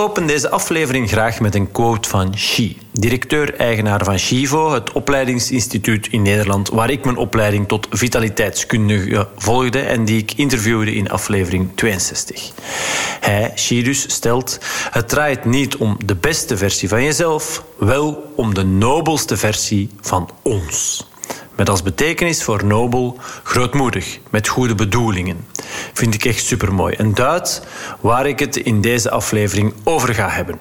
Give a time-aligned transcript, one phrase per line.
[0.00, 6.22] open deze aflevering graag met een quote van Xi, directeur-eigenaar van Chivo, het opleidingsinstituut in
[6.22, 12.50] Nederland, waar ik mijn opleiding tot vitaliteitskundige volgde en die ik interviewde in aflevering 62.
[13.20, 14.58] Hij, Xi dus, stelt:
[14.90, 20.30] Het draait niet om de beste versie van jezelf, wel om de nobelste versie van
[20.42, 21.08] ons.
[21.60, 25.46] Met als betekenis voor nobel grootmoedig, met goede bedoelingen.
[25.92, 26.94] Vind ik echt supermooi.
[26.94, 27.62] En duidt
[28.00, 30.58] waar ik het in deze aflevering over ga hebben.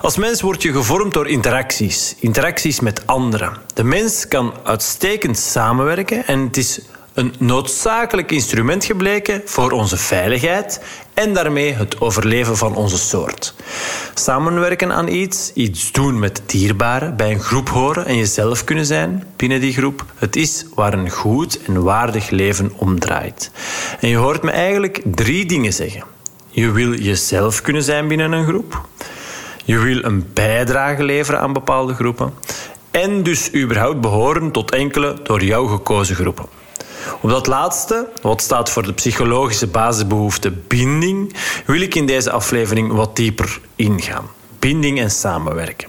[0.00, 3.52] Als mens word je gevormd door interacties, interacties met anderen.
[3.74, 6.80] De mens kan uitstekend samenwerken en het is
[7.18, 10.80] een noodzakelijk instrument gebleken voor onze veiligheid
[11.14, 13.54] en daarmee het overleven van onze soort.
[14.14, 19.24] Samenwerken aan iets, iets doen met dierbaren, bij een groep horen en jezelf kunnen zijn
[19.36, 23.50] binnen die groep, het is waar een goed en waardig leven om draait.
[24.00, 26.02] En je hoort me eigenlijk drie dingen zeggen.
[26.48, 28.86] Je wil jezelf kunnen zijn binnen een groep.
[29.64, 32.32] Je wil een bijdrage leveren aan bepaalde groepen.
[32.90, 36.57] En dus überhaupt behoren tot enkele door jou gekozen groepen.
[37.20, 41.34] Op dat laatste, wat staat voor de psychologische basisbehoefte binding,
[41.66, 44.26] wil ik in deze aflevering wat dieper ingaan.
[44.58, 45.88] Binding en samenwerken.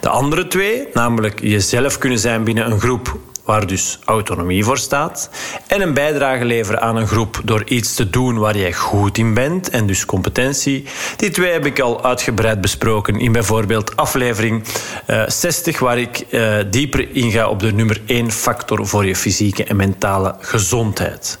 [0.00, 5.30] De andere twee, namelijk jezelf kunnen zijn binnen een groep waar dus autonomie voor staat.
[5.66, 9.34] En een bijdrage leveren aan een groep door iets te doen waar jij goed in
[9.34, 10.84] bent en dus competentie.
[11.16, 14.64] Die twee heb ik al uitgebreid besproken in bijvoorbeeld aflevering
[15.06, 19.16] uh, eh, 60, waar ik uh, dieper inga op de nummer 1 factor voor je
[19.16, 21.38] fysieke en mentale gezondheid.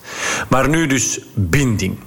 [0.48, 1.98] Maar nu dus binding.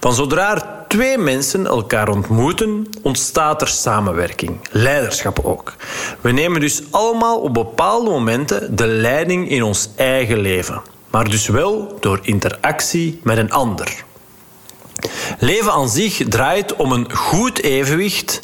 [0.00, 5.74] Van zodra twee mensen elkaar ontmoeten, ontstaat er samenwerking, leiderschap ook.
[6.20, 11.46] We nemen dus allemaal op bepaalde momenten de leiding in ons eigen leven, maar dus
[11.46, 14.04] wel door interactie met een ander.
[15.38, 18.40] Leven aan zich draait om een goed evenwicht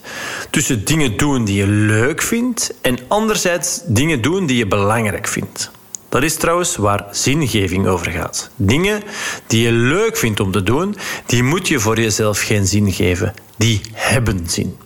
[0.50, 5.70] tussen dingen doen die je leuk vindt en anderzijds dingen doen die je belangrijk vindt.
[6.14, 8.50] Dat is trouwens waar zingeving over gaat.
[8.56, 9.02] Dingen
[9.46, 13.34] die je leuk vindt om te doen, die moet je voor jezelf geen zin geven.
[13.56, 14.76] Die hebben zin.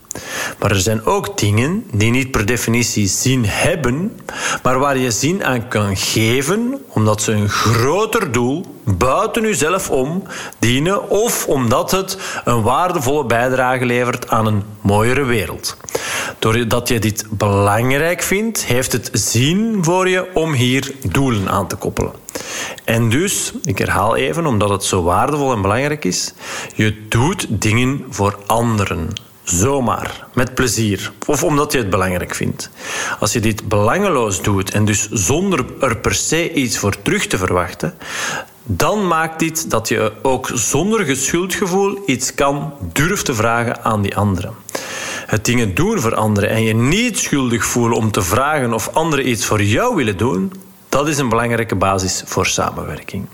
[0.59, 4.21] Maar er zijn ook dingen die niet per definitie zin hebben,
[4.62, 10.23] maar waar je zin aan kan geven omdat ze een groter doel buiten jezelf om
[10.59, 15.77] dienen of omdat het een waardevolle bijdrage levert aan een mooiere wereld.
[16.39, 21.77] Doordat je dit belangrijk vindt, heeft het zin voor je om hier doelen aan te
[21.77, 22.12] koppelen.
[22.85, 26.33] En dus, ik herhaal even, omdat het zo waardevol en belangrijk is,
[26.75, 29.09] je doet dingen voor anderen.
[29.51, 32.71] Zomaar, met plezier of omdat je het belangrijk vindt.
[33.21, 37.39] Als je dit belangeloos doet en dus zonder er per se iets voor terug te
[37.39, 37.95] verwachten,
[38.63, 44.17] dan maakt dit dat je ook zonder geschuldgevoel iets kan durven te vragen aan die
[44.17, 44.55] anderen.
[45.27, 49.29] Het dingen doen voor anderen en je niet schuldig voelen om te vragen of anderen
[49.29, 50.53] iets voor jou willen doen,
[50.89, 53.27] dat is een belangrijke basis voor samenwerking.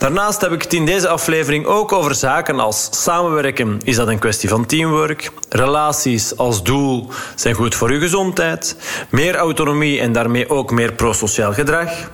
[0.00, 3.80] Daarnaast heb ik het in deze aflevering ook over zaken als samenwerken.
[3.84, 5.30] Is dat een kwestie van teamwork?
[5.48, 8.76] Relaties als doel zijn goed voor je gezondheid.
[9.10, 12.10] Meer autonomie en daarmee ook meer prosociaal gedrag.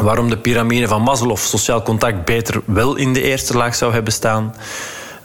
[0.00, 4.12] Waarom de piramide van Maslow sociaal contact beter wel in de eerste laag zou hebben
[4.12, 4.54] staan.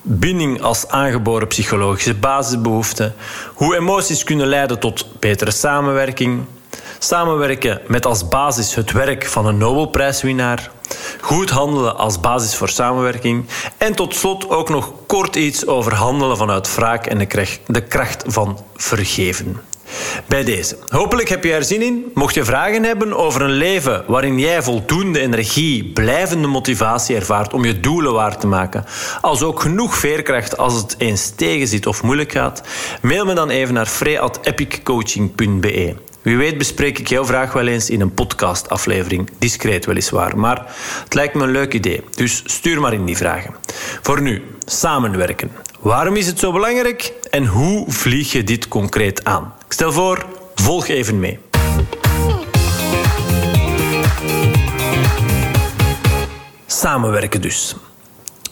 [0.01, 3.13] Binding als aangeboren psychologische basisbehoefte.
[3.53, 6.45] Hoe emoties kunnen leiden tot betere samenwerking.
[7.03, 10.72] Samenwerken met als basis het werk van een Nobelprijswinnaar.
[11.22, 13.46] Goed handelen als basis voor samenwerking.
[13.78, 17.28] En tot slot ook nog kort iets over handelen vanuit wraak en
[17.66, 19.62] de kracht van vergeven.
[20.25, 20.78] Bij deze.
[20.88, 22.12] Hopelijk heb je er zin in.
[22.13, 27.66] Mocht je vragen hebben over een leven waarin jij voldoende energie, blijvende motivatie ervaart om
[27.66, 28.86] je doelen waar te maken,
[29.22, 32.62] als ook genoeg veerkracht als het eens tegenzit of moeilijk gaat,
[33.01, 35.95] mail me dan even naar free.epiccoaching.be.
[36.24, 40.66] Wie weet bespreek ik jouw vraag wel eens in een podcastaflevering, discreet weliswaar, maar
[41.04, 43.56] het lijkt me een leuk idee, dus stuur maar in die vragen.
[44.02, 45.52] Voor nu, samenwerken.
[45.80, 49.54] Waarom is het zo belangrijk en hoe vlieg je dit concreet aan?
[49.66, 50.25] Ik stel voor,
[50.56, 51.40] volg even mee.
[56.66, 57.76] Samenwerken dus.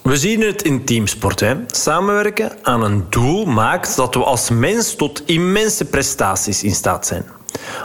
[0.03, 1.39] We zien het in teamsport.
[1.39, 1.55] Hè.
[1.67, 7.25] Samenwerken aan een doel maakt dat we als mens tot immense prestaties in staat zijn.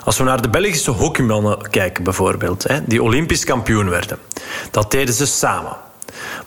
[0.04, 4.18] Als we naar de Belgische hockeymannen kijken bijvoorbeeld, hè, die Olympisch kampioen werden,
[4.70, 5.76] dat deden ze samen.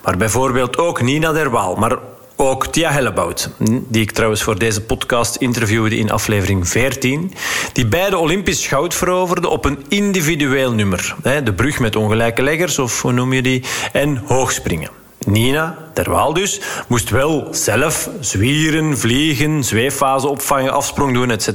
[0.04, 1.98] Maar bijvoorbeeld ook Nina Derwaal, maar
[2.36, 3.50] ook Tia Hellebout,
[3.88, 7.34] die ik trouwens voor deze podcast interviewde in aflevering 14,
[7.72, 11.14] die beide Olympisch goud veroverden op een individueel nummer.
[11.44, 14.99] De brug met ongelijke leggers, of hoe noem je die, en hoogspringen.
[15.26, 21.48] Nina, terwijl dus, moest wel zelf zwieren, vliegen, zweeffase opvangen, afsprong doen, etc.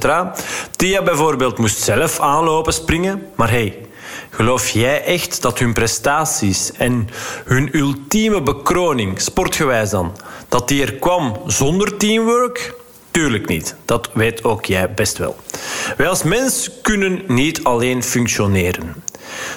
[0.75, 3.27] Tia bijvoorbeeld moest zelf aanlopen, springen.
[3.35, 3.77] Maar hey,
[4.29, 7.09] geloof jij echt dat hun prestaties en
[7.45, 10.11] hun ultieme bekroning, sportgewijs dan,
[10.49, 12.73] dat die er kwam zonder teamwork?
[13.11, 13.75] Tuurlijk niet.
[13.85, 15.35] Dat weet ook jij best wel.
[15.97, 19.03] Wij als mens kunnen niet alleen functioneren.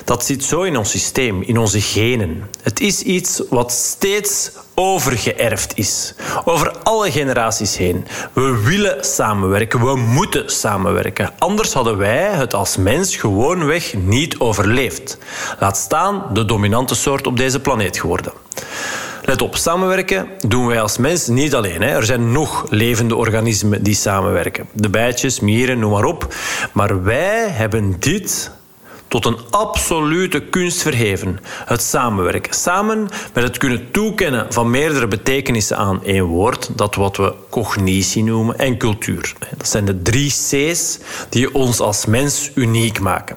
[0.04, 2.50] Dat zit zo in ons systeem, in onze genen.
[2.62, 6.14] Het is iets wat steeds overgeërfd is.
[6.44, 8.06] Over alle generaties heen.
[8.32, 11.30] We willen samenwerken, we moeten samenwerken.
[11.38, 15.18] Anders hadden wij het als mens gewoonweg niet overleefd.
[15.58, 18.32] Laat staan de dominante soort op deze planeet geworden.
[19.28, 21.82] Let op, samenwerken doen wij als mens niet alleen.
[21.82, 21.88] Hè.
[21.88, 24.68] Er zijn nog levende organismen die samenwerken.
[24.72, 26.34] De bijtjes, mieren, noem maar op.
[26.72, 28.50] Maar wij hebben dit
[29.08, 31.38] tot een absolute kunst verheven.
[31.64, 32.54] Het samenwerken.
[32.54, 38.24] Samen met het kunnen toekennen van meerdere betekenissen aan één woord, dat wat we cognitie
[38.24, 39.34] noemen, en cultuur.
[39.56, 43.36] Dat zijn de drie C's die ons als mens uniek maken.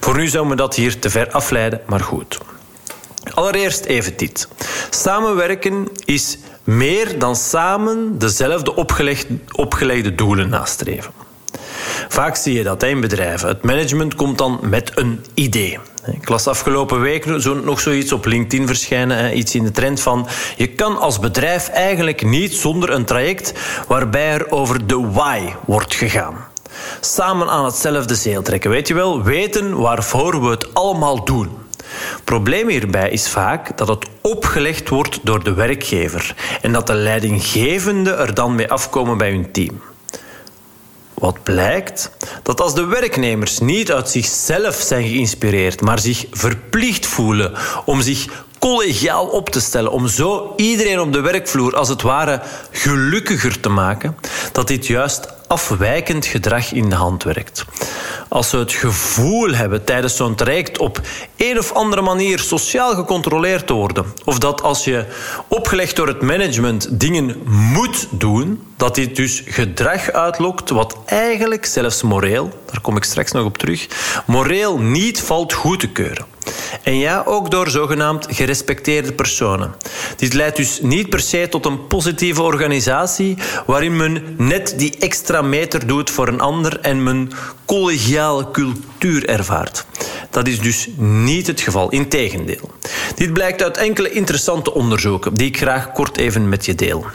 [0.00, 2.38] Voor nu zouden we dat hier te ver afleiden, maar goed.
[3.34, 4.48] Allereerst even dit.
[4.90, 8.74] Samenwerken is meer dan samen dezelfde
[9.54, 11.12] opgelegde doelen nastreven.
[12.08, 13.48] Vaak zie je dat in bedrijven.
[13.48, 15.78] Het management komt dan met een idee.
[16.12, 17.26] Ik las afgelopen week
[17.64, 19.38] nog zoiets op LinkedIn verschijnen.
[19.38, 20.26] Iets in de trend van...
[20.56, 23.52] Je kan als bedrijf eigenlijk niet zonder een traject...
[23.88, 26.36] waarbij er over de why wordt gegaan.
[27.00, 28.70] Samen aan hetzelfde zeel trekken.
[28.70, 31.50] Weet je wel, weten waarvoor we het allemaal doen.
[32.24, 38.12] Probleem hierbij is vaak dat het opgelegd wordt door de werkgever en dat de leidinggevende
[38.12, 39.80] er dan mee afkomen bij hun team.
[41.18, 42.10] Wat blijkt?
[42.42, 47.52] Dat als de werknemers niet uit zichzelf zijn geïnspireerd, maar zich verplicht voelen
[47.84, 52.42] om zich collegiaal op te stellen, om zo iedereen op de werkvloer als het ware
[52.70, 54.16] gelukkiger te maken,
[54.52, 57.64] dat dit juist afwijkend gedrag in de hand werkt.
[58.28, 61.00] Als we het gevoel hebben tijdens zo'n traject op
[61.36, 65.04] een of andere manier sociaal gecontroleerd te worden, of dat als je
[65.48, 72.02] opgelegd door het management dingen moet doen, dat dit dus gedrag uitlokt wat eigenlijk zelfs
[72.02, 73.86] moreel, daar kom ik straks nog op terug,
[74.26, 76.26] moreel niet valt goed te keuren.
[76.82, 79.74] En ja, ook door zogenaamd gerespecteerde personen.
[80.16, 83.36] Dit leidt dus niet per se tot een positieve organisatie
[83.66, 87.30] waarin men net die extra meter doet voor een ander en men
[87.64, 89.86] collegiale cultuur ervaart.
[90.30, 92.70] Dat is dus niet het geval, integendeel.
[93.14, 97.06] Dit blijkt uit enkele interessante onderzoeken die ik graag kort even met je deel.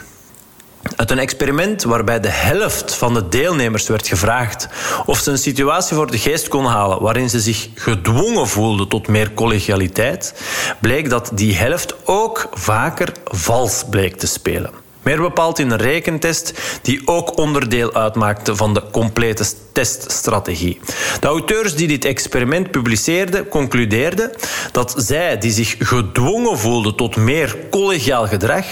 [0.96, 4.68] Uit een experiment waarbij de helft van de deelnemers werd gevraagd
[5.06, 9.08] of ze een situatie voor de geest kon halen waarin ze zich gedwongen voelden tot
[9.08, 10.34] meer collegialiteit,
[10.80, 14.70] bleek dat die helft ook vaker vals bleek te spelen.
[15.02, 20.80] Meer bepaald in een rekentest die ook onderdeel uitmaakte van de complete teststrategie.
[21.20, 24.30] De auteurs die dit experiment publiceerden, concludeerden
[24.72, 28.64] dat zij die zich gedwongen voelden tot meer collegiaal gedrag,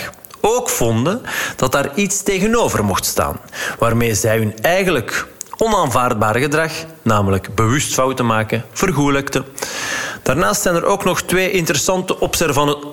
[0.42, 1.22] ook vonden
[1.56, 3.40] dat daar iets tegenover mocht staan,
[3.78, 6.72] waarmee zij hun eigenlijk onaanvaardbare gedrag,
[7.02, 9.44] namelijk bewust fouten maken, vergoelijkten.
[10.22, 12.20] Daarnaast zijn er ook nog twee interessante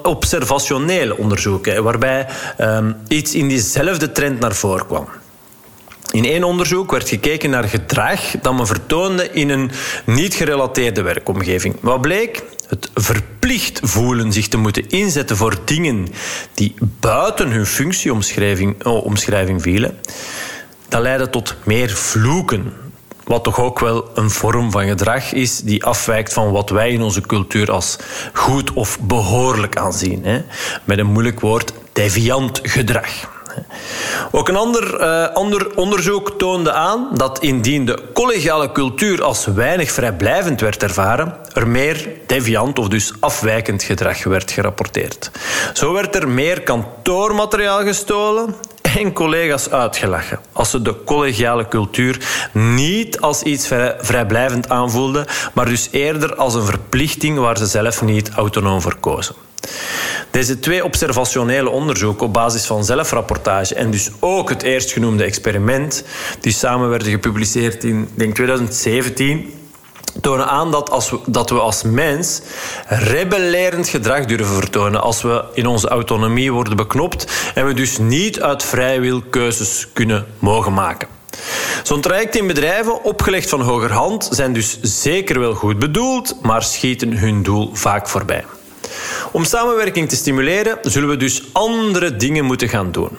[0.04, 2.28] observationele onderzoeken, waarbij
[2.62, 5.08] um, iets in diezelfde trend naar voren kwam.
[6.12, 9.72] In één onderzoek werd gekeken naar gedrag dat men vertoonde in een
[10.06, 11.76] niet gerelateerde werkomgeving.
[11.80, 12.44] Wat bleek?
[12.68, 16.08] Het verplicht voelen zich te moeten inzetten voor dingen
[16.54, 20.00] die buiten hun functieomschrijving oh, omschrijving vielen,
[20.88, 22.74] dat leidde tot meer vloeken.
[23.24, 27.02] Wat toch ook wel een vorm van gedrag is die afwijkt van wat wij in
[27.02, 27.98] onze cultuur als
[28.34, 30.24] goed of behoorlijk aanzien.
[30.24, 30.42] Hè?
[30.84, 33.39] Met een moeilijk woord, deviant gedrag.
[34.32, 39.92] Ook een ander, uh, ander onderzoek toonde aan dat indien de collegiale cultuur als weinig
[39.92, 45.32] vrijblijvend werd ervaren, er meer deviant of dus afwijkend gedrag werd gerapporteerd.
[45.74, 48.56] Zo werd er meer kantoormateriaal gestolen
[48.98, 53.68] en collega's uitgelachen als ze de collegiale cultuur niet als iets
[54.00, 59.36] vrijblijvend aanvoelden, maar dus eerder als een verplichting waar ze zelf niet autonoom voor kozen.
[60.32, 66.04] Deze twee observationele onderzoeken op basis van zelfrapportage en dus ook het eerstgenoemde experiment,
[66.40, 69.54] die samen werden gepubliceerd in denk 2017,
[70.22, 72.42] tonen aan dat, als we, dat we als mens
[72.88, 78.42] rebellerend gedrag durven vertonen als we in onze autonomie worden beknopt en we dus niet
[78.42, 81.08] uit vrije wil keuzes kunnen mogen maken.
[81.84, 87.18] Zo'n traject in bedrijven, opgelegd van hogerhand, zijn dus zeker wel goed bedoeld, maar schieten
[87.18, 88.46] hun doel vaak voorbij.
[89.32, 93.18] Om samenwerking te stimuleren zullen we dus andere dingen moeten gaan doen.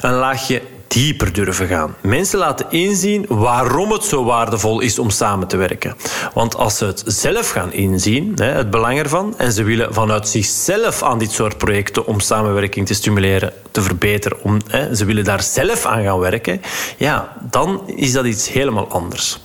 [0.00, 1.94] Een laagje dieper durven gaan.
[2.00, 5.96] Mensen laten inzien waarom het zo waardevol is om samen te werken.
[6.34, 11.02] Want als ze het zelf gaan inzien, het belang ervan, en ze willen vanuit zichzelf
[11.02, 14.58] aan dit soort projecten om samenwerking te stimuleren, te verbeteren, om,
[14.94, 16.60] ze willen daar zelf aan gaan werken,
[16.96, 19.38] ja, dan is dat iets helemaal anders.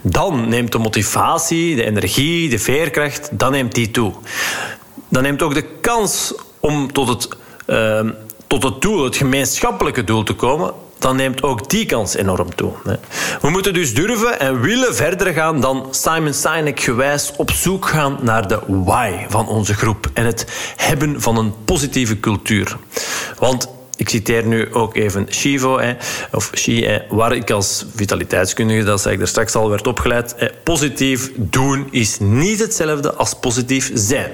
[0.00, 4.12] Dan neemt de motivatie, de energie, de veerkracht, dan neemt die toe.
[5.08, 7.28] Dan neemt ook de kans om tot het
[7.66, 8.00] uh,
[8.46, 12.72] tot het doel, het gemeenschappelijke doel te komen, dan neemt ook die kans enorm toe.
[13.40, 18.18] We moeten dus durven en willen verder gaan dan Simon Sinek gewijs op zoek gaan
[18.20, 22.76] naar de why van onze groep en het hebben van een positieve cultuur.
[23.38, 25.80] Want ik citeer nu ook even Shivo,
[26.32, 30.52] of Shi, waar ik als vitaliteitskundige, dat zei ik er straks al, werd opgeleid.
[30.62, 34.30] Positief doen is niet hetzelfde als positief zijn.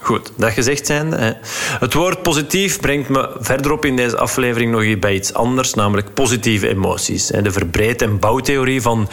[0.00, 1.38] Goed, dat gezegd zijnde.
[1.80, 6.68] Het woord positief brengt me verderop in deze aflevering nog bij iets anders, namelijk positieve
[6.68, 7.26] emoties.
[7.26, 9.08] De verbreed- en bouwtheorie van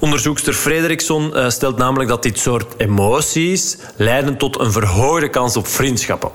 [0.00, 5.66] onderzoekster Frederickson eh, stelt namelijk dat dit soort emoties leiden tot een verhoogde kans op
[5.66, 6.30] vriendschappen.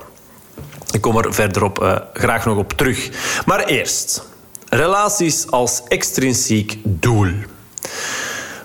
[0.90, 3.08] Ik kom er verderop uh, graag nog op terug.
[3.46, 4.26] Maar eerst,
[4.68, 7.30] relaties als extrinsiek doel.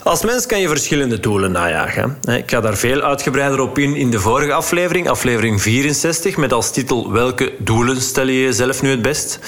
[0.04, 2.18] Als mens kan je verschillende doelen najagen.
[2.22, 6.72] Ik ga daar veel uitgebreider op in in de vorige aflevering, aflevering 64, met als
[6.72, 9.40] titel Welke doelen stel je jezelf nu het best?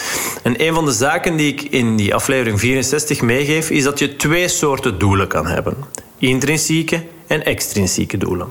[0.44, 4.16] En een van de zaken die ik in die aflevering 64 meegeef, is dat je
[4.16, 5.76] twee soorten doelen kan hebben.
[6.18, 8.48] Intrinsieke en extrinsieke doelen.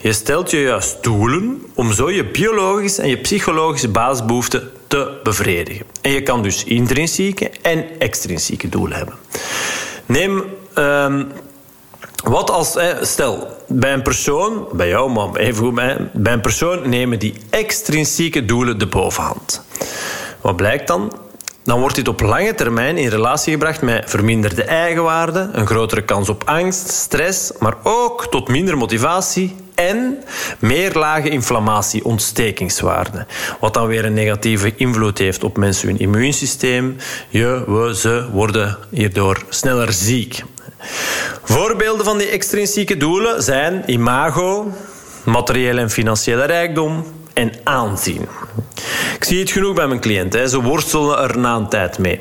[0.00, 5.86] Je stelt je juist doelen om zo je biologische en je psychologische basisbehoeften te bevredigen.
[6.00, 9.14] En je kan dus intrinsieke en extrinsieke doelen hebben.
[10.06, 10.44] Neem
[10.78, 11.32] Um,
[12.24, 15.74] wat als, stel, bij een persoon, bij jou, maar even goed,
[16.12, 19.64] bij een persoon nemen die extrinsieke doelen de bovenhand.
[20.40, 21.12] Wat blijkt dan?
[21.64, 26.28] Dan wordt dit op lange termijn in relatie gebracht met verminderde eigenwaarde, een grotere kans
[26.28, 30.24] op angst, stress, maar ook tot minder motivatie en
[30.58, 33.26] meer lage inflammatie, ontstekingswaarde.
[33.60, 36.96] Wat dan weer een negatieve invloed heeft op mensen hun immuunsysteem.
[37.28, 40.42] Je, we, ze worden hierdoor sneller ziek.
[41.42, 44.72] Voorbeelden van die extrinsieke doelen zijn imago,
[45.24, 48.28] materiële en financiële rijkdom en aanzien.
[49.16, 50.48] Ik zie het genoeg bij mijn cliënten.
[50.48, 52.20] Ze worstelen er na een tijd mee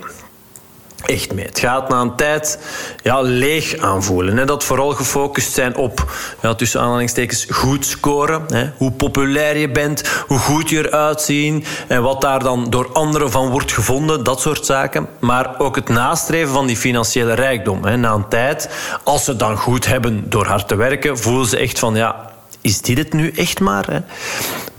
[1.05, 1.46] echt mee.
[1.46, 2.60] Het gaat na een tijd
[3.03, 4.38] ja, leeg aanvoelen.
[4.38, 4.46] Hè.
[4.46, 8.43] Dat vooral gefocust zijn op, ja, tussen aanhalingstekens, goed scoren.
[8.48, 8.70] Hè.
[8.77, 13.31] Hoe populair je bent, hoe goed je eruit ziet en wat daar dan door anderen
[13.31, 15.08] van wordt gevonden, dat soort zaken.
[15.20, 17.84] Maar ook het nastreven van die financiële rijkdom.
[17.84, 17.98] Hè.
[17.98, 18.70] Na een tijd,
[19.03, 22.29] als ze dan goed hebben door hard te werken, voelen ze echt van, ja,
[22.62, 23.86] is dit het nu echt maar?
[23.91, 24.00] Hè?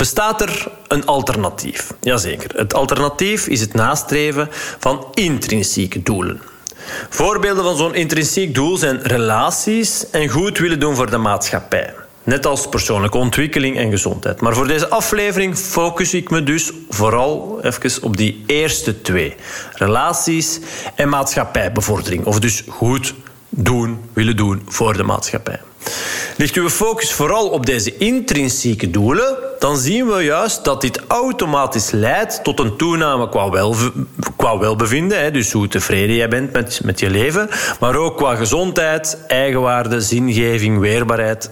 [0.02, 1.92] Bestaat er een alternatief?
[2.00, 2.56] Jazeker.
[2.56, 6.40] Het alternatief is het nastreven van intrinsieke doelen.
[7.08, 11.94] Voorbeelden van zo'n intrinsiek doel zijn relaties en goed willen doen voor de maatschappij.
[12.24, 14.40] Net als persoonlijke ontwikkeling en gezondheid.
[14.40, 19.34] Maar voor deze aflevering focus ik me dus vooral even op die eerste twee:
[19.72, 20.60] relaties
[20.94, 22.24] en maatschappijbevordering.
[22.24, 23.14] Of dus goed
[23.48, 25.60] doen, willen doen voor de maatschappij.
[26.36, 31.90] Ligt uw focus vooral op deze intrinsieke doelen, dan zien we juist dat dit automatisch
[31.90, 33.74] leidt tot een toename qua,
[34.36, 37.48] qua welbevinden, dus hoe tevreden jij bent met, met je leven,
[37.80, 41.50] maar ook qua gezondheid, eigenwaarde, zingeving, weerbaarheid.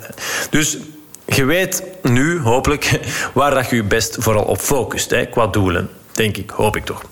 [0.50, 0.78] Dus
[1.26, 3.00] je weet nu hopelijk
[3.34, 5.90] waar dat je je best vooral op focust, qua doelen.
[6.12, 7.02] Denk ik, hoop ik toch.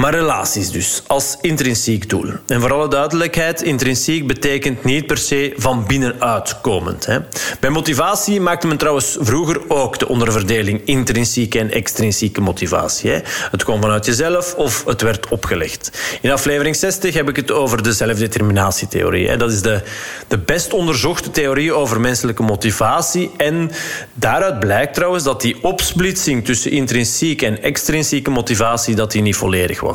[0.00, 2.30] Maar relaties dus, als intrinsiek doel.
[2.46, 7.06] En voor alle duidelijkheid, intrinsiek betekent niet per se van binnenuit komend.
[7.06, 7.18] Hè.
[7.60, 13.10] Bij motivatie maakte men trouwens vroeger ook de onderverdeling intrinsieke en extrinsieke motivatie.
[13.10, 13.18] Hè.
[13.50, 15.90] Het kwam vanuit jezelf of het werd opgelegd.
[16.20, 19.28] In aflevering 60 heb ik het over de zelfdeterminatietheorie.
[19.28, 19.36] Hè.
[19.36, 19.82] Dat is de,
[20.28, 23.30] de best onderzochte theorie over menselijke motivatie.
[23.36, 23.70] En
[24.14, 29.80] daaruit blijkt trouwens dat die opsplitsing tussen intrinsieke en extrinsieke motivatie dat die niet volledig
[29.80, 29.88] was.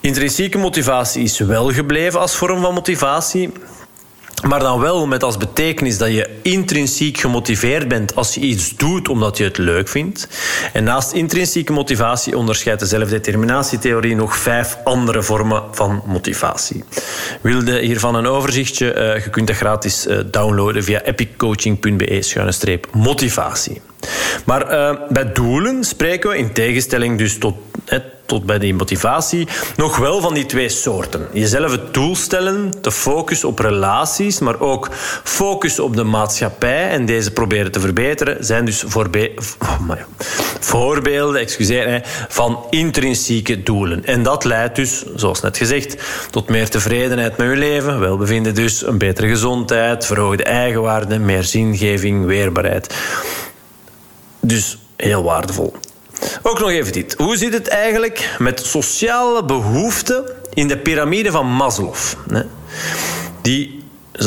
[0.00, 3.52] Intrinsieke motivatie is wel gebleven als vorm van motivatie.
[4.48, 9.08] Maar dan wel met als betekenis dat je intrinsiek gemotiveerd bent als je iets doet
[9.08, 10.28] omdat je het leuk vindt.
[10.72, 16.84] En naast intrinsieke motivatie onderscheidt de zelfdeterminatietheorie nog vijf andere vormen van motivatie.
[17.40, 18.92] Wilde hiervan een overzichtje?
[18.92, 23.80] Eh, je kunt dat gratis eh, downloaden via epiccoaching.be-motivatie.
[24.44, 27.54] Maar uh, bij doelen spreken we in tegenstelling dus tot
[28.26, 31.26] tot bij die motivatie, nog wel van die twee soorten.
[31.32, 34.88] Jezelf het doel stellen, te focussen op relaties, maar ook
[35.24, 39.90] focus op de maatschappij en deze proberen te verbeteren, zijn dus voorbe- oh,
[40.60, 44.04] voorbeelden excuseer, van intrinsieke doelen.
[44.04, 45.96] En dat leidt dus, zoals net gezegd,
[46.30, 52.26] tot meer tevredenheid met je leven, welbevinden dus, een betere gezondheid, verhoogde eigenwaarde, meer zingeving,
[52.26, 52.94] weerbaarheid.
[54.40, 55.74] Dus heel waardevol.
[56.42, 57.14] Ook nog even dit.
[57.18, 60.24] Hoe zit het eigenlijk met sociale behoeften
[60.54, 61.94] in de piramide van Maslow?
[63.42, 63.84] Die,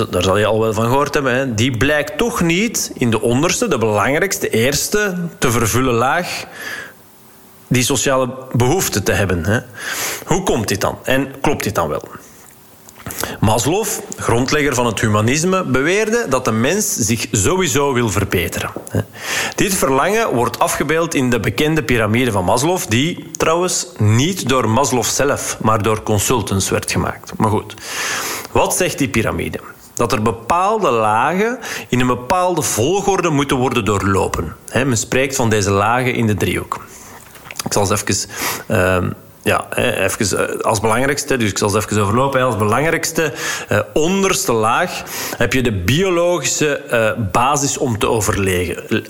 [0.10, 3.68] daar zal je al wel van gehoord hebben, die blijkt toch niet in de onderste,
[3.68, 6.46] de belangrijkste, eerste te vervullen laag
[7.68, 9.66] die sociale behoeften te hebben.
[10.26, 10.98] Hoe komt dit dan?
[11.04, 12.04] En klopt dit dan wel?
[13.40, 13.86] Maslow,
[14.18, 18.72] grondlegger van het humanisme, beweerde dat de mens zich sowieso wil verbeteren.
[19.56, 25.04] Dit verlangen wordt afgebeeld in de bekende piramide van Maslow, die trouwens niet door Maslow
[25.04, 27.32] zelf, maar door consultants werd gemaakt.
[27.38, 27.74] Maar goed,
[28.52, 29.60] wat zegt die piramide?
[29.94, 34.56] Dat er bepaalde lagen in een bepaalde volgorde moeten worden doorlopen.
[34.74, 36.86] Men spreekt van deze lagen in de driehoek.
[37.66, 38.30] Ik zal eens even
[38.68, 39.12] uh,
[39.46, 42.42] ja, even eh, als belangrijkste, dus ik zal het even overlopen.
[42.42, 43.34] Als belangrijkste
[43.68, 45.04] eh, onderste laag
[45.38, 49.06] heb je de biologische eh, basis om te overleven.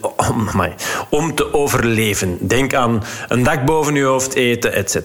[1.09, 2.37] Om, te overleven.
[2.47, 4.97] Denk aan een dak boven je hoofd, eten, etc.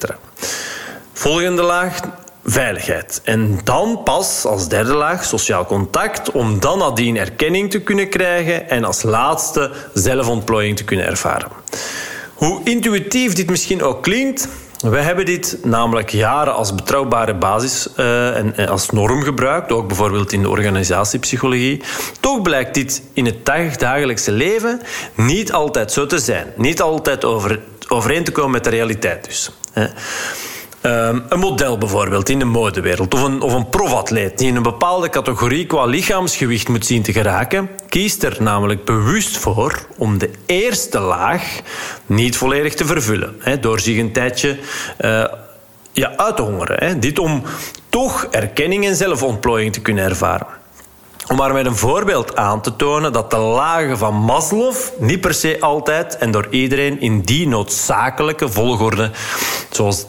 [1.13, 2.01] Volgende laag,
[2.45, 3.21] veiligheid.
[3.25, 8.71] En dan pas als derde laag sociaal contact, om dan nadien erkenning te kunnen krijgen
[8.71, 11.49] en als laatste zelfontplooiing te kunnen ervaren.
[12.35, 14.49] Hoe intuïtief dit misschien ook klinkt,
[14.81, 20.33] we hebben dit namelijk jaren als betrouwbare basis uh, en, als norm gebruikt, ook bijvoorbeeld
[20.33, 21.83] in de organisatiepsychologie.
[22.21, 23.47] Toch blijkt dit in het
[23.79, 24.81] dagelijkse leven
[25.15, 26.53] niet altijd zo te zijn.
[26.57, 29.51] Niet altijd over, overeen te komen met de realiteit dus.
[30.83, 34.63] Um, een model bijvoorbeeld in de modewereld of een, of een profatleet die in een
[34.63, 40.31] bepaalde categorie qua lichaamsgewicht moet zien te geraken, kiest er namelijk bewust voor om de
[40.47, 41.61] eerste laag
[42.07, 43.37] niet volledig te vervullen.
[43.61, 44.59] Door zich een tijdje
[45.01, 45.25] uh,
[45.93, 47.01] ja, uit te hongeren.
[47.01, 47.43] Dit om
[47.89, 50.47] toch erkenning en zelfontplooiing te kunnen ervaren.
[51.29, 55.35] Om maar met een voorbeeld aan te tonen dat de lagen van Maslow niet per
[55.35, 59.11] se altijd en door iedereen in die noodzakelijke volgorde,
[59.71, 60.07] zoals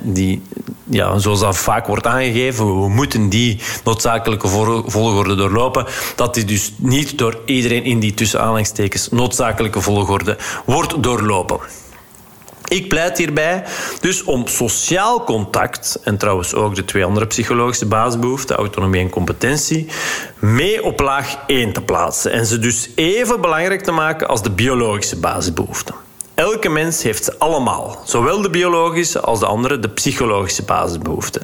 [0.00, 0.42] die,
[0.84, 4.48] ja, zoals dat vaak wordt aangegeven, we moeten die noodzakelijke
[4.86, 5.86] volgorde doorlopen,
[6.16, 8.64] dat die dus niet door iedereen in die tussen
[9.10, 11.58] noodzakelijke volgorde wordt doorlopen.
[12.68, 13.64] Ik pleit hierbij
[14.00, 19.86] dus om sociaal contact, en trouwens ook de twee andere psychologische basisbehoeften, autonomie en competentie,
[20.38, 22.32] mee op laag 1 te plaatsen.
[22.32, 26.07] En ze dus even belangrijk te maken als de biologische basisbehoeften.
[26.38, 28.02] Elke mens heeft ze allemaal.
[28.04, 31.42] Zowel de biologische als de andere, de psychologische basisbehoeften.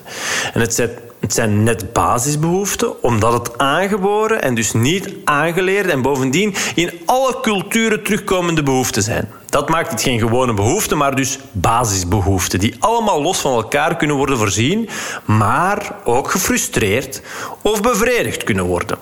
[0.53, 6.03] En het zijn, het zijn net basisbehoeften, omdat het aangeboren en dus niet aangeleerd en
[6.03, 9.29] bovendien in alle culturen terugkomende behoeften zijn.
[9.55, 14.17] Dat maakt het geen gewone behoefte, maar dus basisbehoeften, die allemaal los van elkaar kunnen
[14.17, 14.89] worden voorzien,
[15.25, 17.23] maar ook gefrustreerd
[17.63, 18.99] of bevredigd kunnen worden.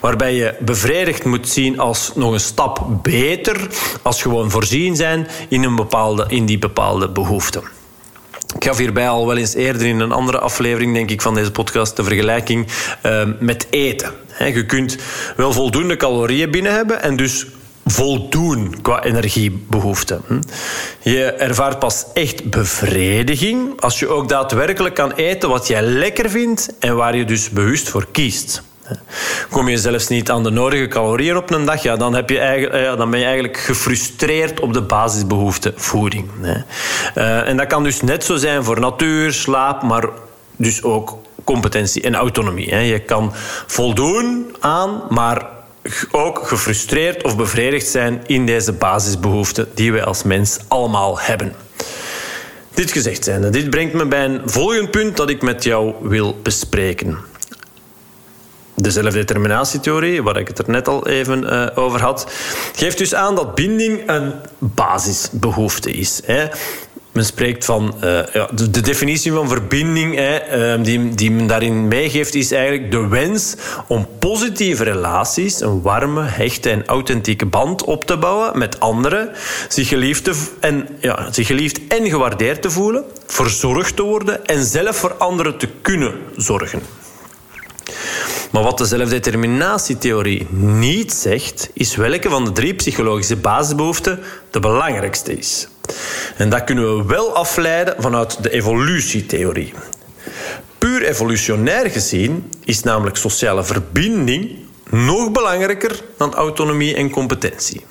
[0.00, 3.68] Waarbij je bevredigd moet zien als nog een stap beter,
[4.02, 7.62] als gewoon voorzien zijn in, een bepaalde, in die bepaalde behoefte.
[8.54, 11.50] Ik gaf hierbij al wel eens eerder in een andere aflevering, denk ik, van deze
[11.50, 12.66] podcast de vergelijking
[13.06, 14.10] uh, met eten.
[14.38, 14.96] Je kunt
[15.36, 17.46] wel voldoende calorieën binnen hebben en dus
[17.86, 20.22] voldoen qua energiebehoeften.
[20.26, 20.40] Hm?
[21.00, 26.74] Je ervaart pas echt bevrediging als je ook daadwerkelijk kan eten wat jij lekker vindt
[26.78, 28.62] en waar je dus bewust voor kiest.
[29.50, 32.38] Kom je zelfs niet aan de nodige calorieën op een dag, ja, dan, heb je
[32.38, 36.28] eigenlijk, eh, dan ben je eigenlijk gefrustreerd op de basisbehoefte voeding.
[37.14, 40.08] Uh, en dat kan dus net zo zijn voor natuur, slaap, maar
[40.56, 42.76] dus ook competentie en autonomie.
[42.76, 43.32] Je kan
[43.66, 45.46] voldoen aan, maar
[46.10, 51.54] ook gefrustreerd of bevredigd zijn in deze basisbehoeften die wij als mens allemaal hebben.
[52.74, 56.38] Dit gezegd zijnde, dit brengt me bij een volgend punt dat ik met jou wil
[56.42, 57.18] bespreken.
[58.74, 62.32] De zelfdeterminatietheorie, waar ik het er net al even uh, over had,
[62.74, 66.20] geeft dus aan dat binding een basisbehoefte is.
[66.24, 66.48] Hè.
[67.12, 71.46] Men spreekt van uh, ja, de, de, definitie van verbinding hè, uh, die, die men
[71.46, 73.54] daarin meegeeft, is eigenlijk de wens
[73.86, 79.30] om positieve relaties, een warme, hechte en authentieke band op te bouwen met anderen,
[79.68, 84.96] zich geliefd, en, ja, zich geliefd en gewaardeerd te voelen, verzorgd te worden en zelf
[84.96, 86.82] voor anderen te kunnen zorgen.
[88.50, 94.18] Maar wat de zelfdeterminatietheorie niet zegt, is welke van de drie psychologische basisbehoeften
[94.50, 95.68] de belangrijkste is.
[96.36, 99.72] En dat kunnen we wel afleiden vanuit de evolutietheorie.
[100.78, 104.58] Puur evolutionair gezien is namelijk sociale verbinding
[104.90, 107.84] nog belangrijker dan autonomie en competentie.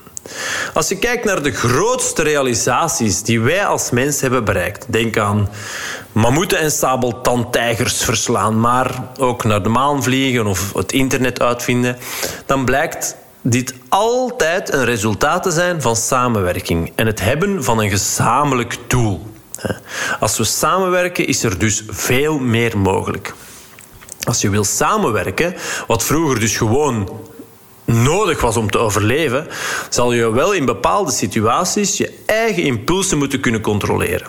[0.73, 5.49] Als je kijkt naar de grootste realisaties die wij als mens hebben bereikt, denk aan
[6.11, 11.97] mammoeten en sabeltandtijgers verslaan, maar ook naar de maan vliegen of het internet uitvinden,
[12.45, 17.89] dan blijkt dit altijd een resultaat te zijn van samenwerking en het hebben van een
[17.89, 19.29] gezamenlijk doel.
[20.19, 23.33] Als we samenwerken, is er dus veel meer mogelijk.
[24.23, 25.55] Als je wil samenwerken,
[25.87, 27.19] wat vroeger dus gewoon
[27.91, 29.47] nodig was om te overleven,
[29.89, 34.27] zal je wel in bepaalde situaties je eigen impulsen moeten kunnen controleren.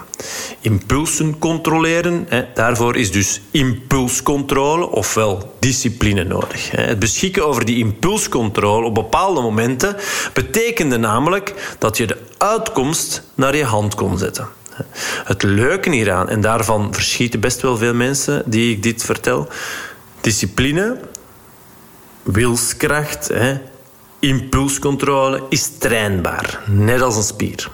[0.60, 6.70] Impulsen controleren, hè, daarvoor is dus impulscontrole ofwel discipline nodig.
[6.70, 9.96] Het beschikken over die impulscontrole op bepaalde momenten
[10.32, 14.48] betekende namelijk dat je de uitkomst naar je hand kon zetten.
[15.24, 19.48] Het leuke hieraan, en daarvan verschieten best wel veel mensen die ik dit vertel,
[20.20, 20.98] discipline
[22.22, 23.58] wilskracht, hè,
[24.18, 27.70] impulscontrole is trainbaar, net als een spier.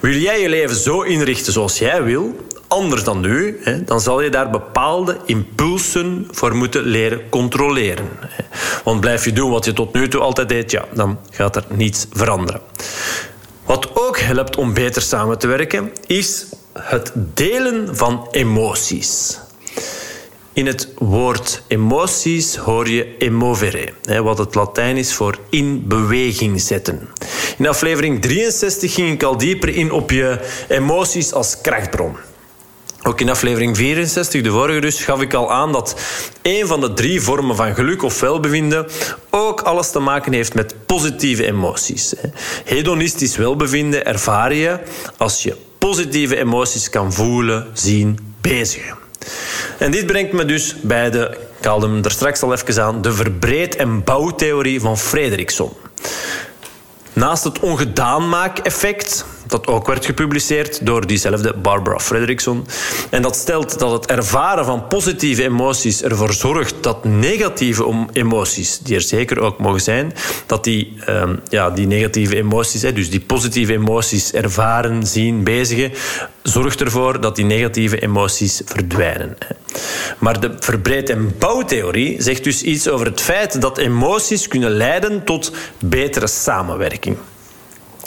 [0.00, 4.20] Wil jij je leven zo inrichten zoals jij wil, anders dan nu, hè, dan zal
[4.20, 8.08] je daar bepaalde impulsen voor moeten leren controleren.
[8.84, 11.64] Want blijf je doen wat je tot nu toe altijd deed, ja, dan gaat er
[11.68, 12.60] niets veranderen.
[13.64, 19.38] Wat ook helpt om beter samen te werken, is het delen van emoties.
[20.56, 23.92] In het woord emoties hoor je emovere,
[24.22, 27.08] wat het Latijn is voor in beweging zetten.
[27.58, 32.16] In aflevering 63 ging ik al dieper in op je emoties als krachtbron.
[33.02, 36.00] Ook in aflevering 64, de vorige dus, gaf ik al aan dat
[36.42, 38.86] een van de drie vormen van geluk of welbevinden
[39.30, 42.14] ook alles te maken heeft met positieve emoties.
[42.64, 44.78] Hedonistisch welbevinden ervaar je
[45.16, 49.04] als je positieve emoties kan voelen, zien, bezigen.
[49.78, 53.02] En dit brengt me dus bij de, ik haalde hem er straks al even aan,
[53.02, 55.72] de verbreed- en bouwtheorie van Frederickson.
[57.12, 62.66] Naast het ongedaan-maak-effect, dat ook werd gepubliceerd door diezelfde Barbara Fredrickson.
[63.10, 68.94] En dat stelt dat het ervaren van positieve emoties ervoor zorgt dat negatieve emoties, die
[68.94, 70.12] er zeker ook mogen zijn,
[70.46, 75.92] dat die, ehm, ja, die negatieve emoties, dus die positieve emoties ervaren, zien, bezigen,
[76.42, 79.36] zorgt ervoor dat die negatieve emoties verdwijnen.
[80.18, 85.24] Maar de verbreed- en bouwtheorie zegt dus iets over het feit dat emoties kunnen leiden
[85.24, 87.16] tot betere samenwerking.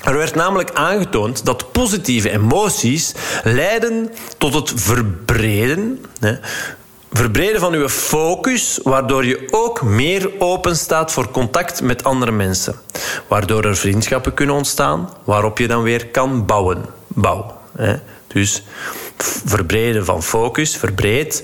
[0.04, 6.06] Er werd namelijk aangetoond dat positieve emoties leiden tot het verbreden.
[6.20, 6.36] Hè,
[7.12, 12.76] verbreden van je focus, waardoor je ook meer open staat voor contact met andere mensen.
[13.28, 16.86] Waardoor er vriendschappen kunnen ontstaan, waarop je dan weer kan bouwen.
[17.08, 17.58] Bouw.
[17.78, 17.96] Hè.
[18.28, 18.64] Dus
[19.46, 21.44] verbreden van focus, verbreed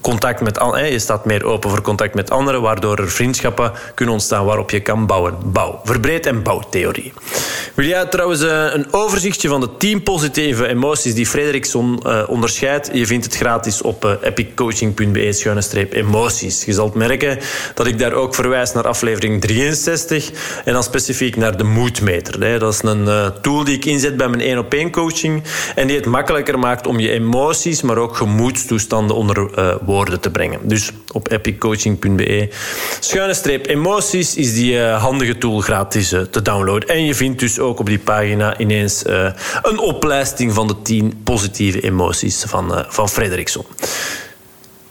[0.00, 0.92] contact met anderen.
[0.92, 4.80] Je staat meer open voor contact met anderen, waardoor er vriendschappen kunnen ontstaan waarop je
[4.80, 5.34] kan bouwen.
[5.44, 5.80] Bouw.
[5.84, 7.12] Verbreed- en bouwtheorie.
[7.74, 12.90] Wil jij trouwens eh, een overzichtje van de 10 positieve emoties die Frederickson uh, onderscheidt?
[12.92, 16.64] Je vindt het gratis op uh, epiccoaching.be-emoties.
[16.64, 17.38] Je zult merken
[17.74, 20.30] dat ik daar ook verwijs naar aflevering 63
[20.64, 22.58] en dan specifiek naar de moedmeter.
[22.58, 25.42] Dat is een tool die ik inzet bij mijn 1 op 1 coaching
[25.74, 29.50] en die het makkelijker maakt om je emoties, maar ook gemoedstoestanden onder
[29.88, 30.60] woorden te brengen.
[30.62, 32.48] Dus op epiccoaching.be.
[33.00, 36.88] Schuine streep emoties is die uh, handige tool gratis uh, te downloaden.
[36.88, 39.30] En je vindt dus ook op die pagina ineens uh,
[39.62, 43.64] een oplijsting van de 10 positieve emoties van, van Frederickson.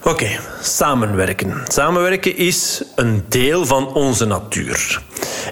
[0.03, 0.27] Oké,
[0.61, 1.63] samenwerken.
[1.67, 5.01] Samenwerken is een deel van onze natuur.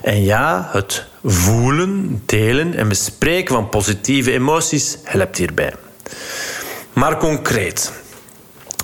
[0.02, 5.74] En ja, het voelen, delen en bespreken van positieve emoties helpt hierbij.
[6.94, 7.92] Maar concreet,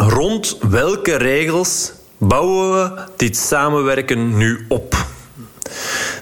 [0.07, 4.95] Rond welke regels bouwen we dit samenwerken nu op?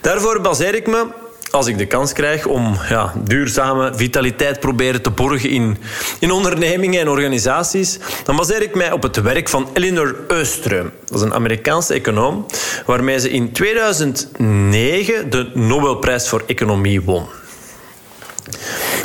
[0.02, 1.06] Daarvoor baseer ik me
[1.52, 5.78] als ik de kans krijg om ja, duurzame vitaliteit proberen te borgen in,
[6.20, 10.90] in ondernemingen en organisaties, dan baseer ik mij op het werk van Elinor Öström.
[11.06, 12.46] Dat is een Amerikaanse econoom,
[12.86, 17.28] waarmee ze in 2009 de Nobelprijs voor Economie won.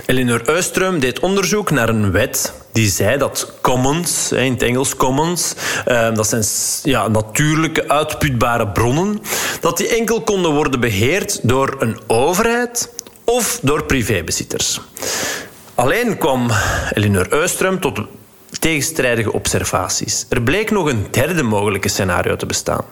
[0.06, 5.54] Elinor Öström deed onderzoek naar een wet die zei dat commons, in het Engels commons,
[5.84, 6.44] eh, dat zijn
[6.82, 9.22] ja, natuurlijke uitputbare bronnen,
[9.60, 12.92] dat die enkel konden worden beheerd door een overheid
[13.24, 14.80] of door privébezitters.
[15.74, 16.50] Alleen kwam
[16.92, 18.00] Elinor Öström tot
[18.64, 20.26] tegenstrijdige observaties.
[20.28, 22.84] Er bleek nog een derde mogelijke scenario te bestaan.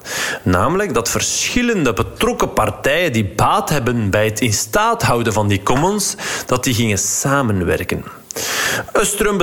[0.43, 5.63] Namelijk dat verschillende betrokken partijen die baat hebben bij het in staat houden van die
[5.63, 8.05] commons, dat die gingen samenwerken.
[8.93, 9.37] Öström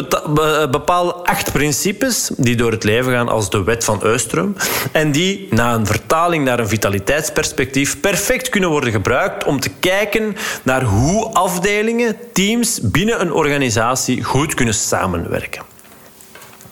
[0.71, 4.61] bepaalde acht principes die door het leven gaan als de wet van Öström
[4.91, 10.35] en die na een vertaling naar een vitaliteitsperspectief perfect kunnen worden gebruikt om te kijken
[10.63, 15.68] naar hoe afdelingen, teams binnen een organisatie goed kunnen samenwerken.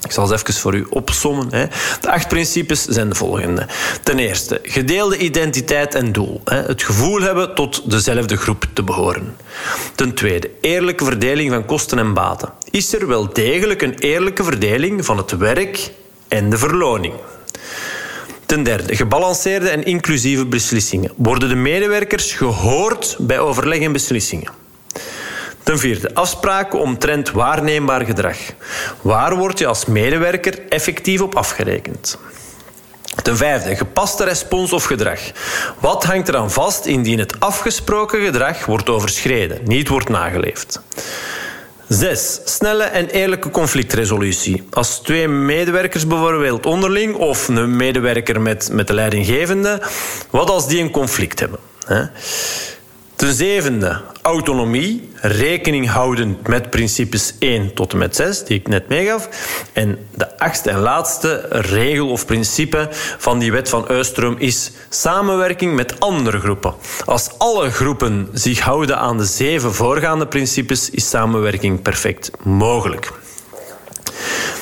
[0.08, 1.50] Ik zal ze even voor u opsommen.
[2.02, 3.68] De acht principes zijn de volgende.
[4.04, 6.42] Ten eerste, gedeelde identiteit en doel.
[6.44, 9.36] Het gevoel hebben tot dezelfde groep te behoren.
[9.96, 12.50] Ten tweede, eerlijke verdeling van kosten en baten.
[12.70, 15.92] Is er wel degelijk een eerlijke verdeling van het werk
[16.28, 17.14] en de verloning?
[18.46, 21.12] Ten derde, gebalanceerde en inclusieve beslissingen.
[21.16, 24.67] Worden de medewerkers gehoord bij overleg en beslissingen?
[25.68, 28.38] Ten vierde, afspraken omtrent waarneembaar gedrag.
[29.02, 32.18] Waar word je als medewerker effectief op afgerekend?
[33.24, 35.20] Ten vijfde, gepaste respons of gedrag.
[35.80, 40.82] Wat hangt eraan vast indien het afgesproken gedrag wordt overschreden, niet wordt nageleefd?
[41.88, 44.64] Zes, snelle en eerlijke conflictresolutie.
[44.72, 49.82] Als twee medewerkers bijvoorbeeld onderling of een medewerker met, met de leidinggevende,
[50.30, 51.60] wat als die een conflict hebben?
[51.86, 52.06] Hè?
[53.18, 58.88] Ten zevende, autonomie, rekening houdend met principes 1 tot en met 6, die ik net
[58.88, 59.30] meegaf.
[59.74, 65.76] En de achtste en laatste regel of principe van die wet van Öström is samenwerking
[65.76, 66.74] met andere groepen.
[67.06, 73.12] Als alle groepen zich houden aan de zeven voorgaande principes, is samenwerking perfect mogelijk.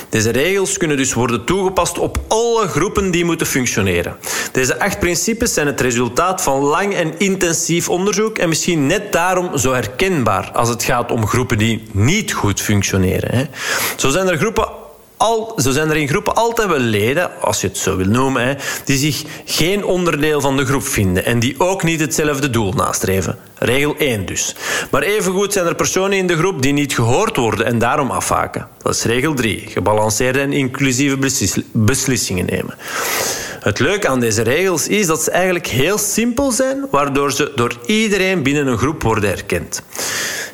[0.10, 4.16] Deze regels kunnen dus worden toegepast op alle groepen die moeten functioneren.
[4.52, 9.58] Deze acht principes zijn het resultaat van lang en intensief onderzoek en misschien net daarom
[9.58, 13.50] zo herkenbaar als het gaat om groepen die niet goed functioneren.
[13.96, 14.68] Zo zijn er groepen
[15.26, 18.48] al, zo zijn er in groepen altijd wel leden, als je het zo wil noemen,
[18.48, 18.54] hè,
[18.86, 23.38] die zich geen onderdeel van de groep vinden en die ook niet hetzelfde doel nastreven.
[23.58, 24.56] Regel 1 dus.
[24.92, 28.68] Maar evengoed zijn er personen in de groep die niet gehoord worden en daarom afhaken.
[28.82, 29.64] Dat is regel 3.
[29.68, 31.18] Gebalanceerde en inclusieve
[31.72, 32.76] beslissingen nemen.
[33.60, 37.78] Het leuke aan deze regels is dat ze eigenlijk heel simpel zijn, waardoor ze door
[37.86, 39.84] iedereen binnen een groep worden erkend.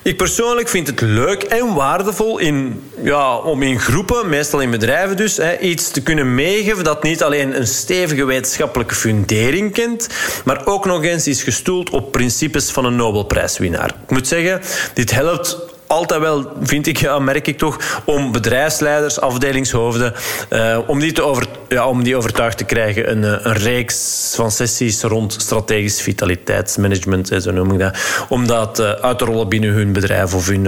[0.03, 5.17] Ik persoonlijk vind het leuk en waardevol in, ja, om in groepen, meestal in bedrijven
[5.17, 10.07] dus, hè, iets te kunnen meegeven dat niet alleen een stevige wetenschappelijke fundering kent,
[10.45, 13.95] maar ook nog eens is gestoeld op principes van een Nobelprijswinnaar.
[14.03, 14.61] Ik moet zeggen,
[14.93, 15.57] dit helpt
[15.91, 20.13] altijd wel, vind ik, ja, merk ik toch, om bedrijfsleiders, afdelingshoofden,
[20.49, 23.11] uh, om, die te over, ja, om die overtuigd te krijgen.
[23.11, 27.97] Een, eh, een reeks van sessies rond strategisch vitaliteitsmanagement, zo noem ik dat,
[28.29, 30.67] om dat uh, uit te rollen binnen hun bedrijf of hun,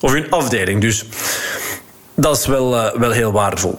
[0.00, 0.80] of hun afdeling.
[0.80, 1.04] Dus
[2.20, 3.78] dat is wel, wel heel waardevol.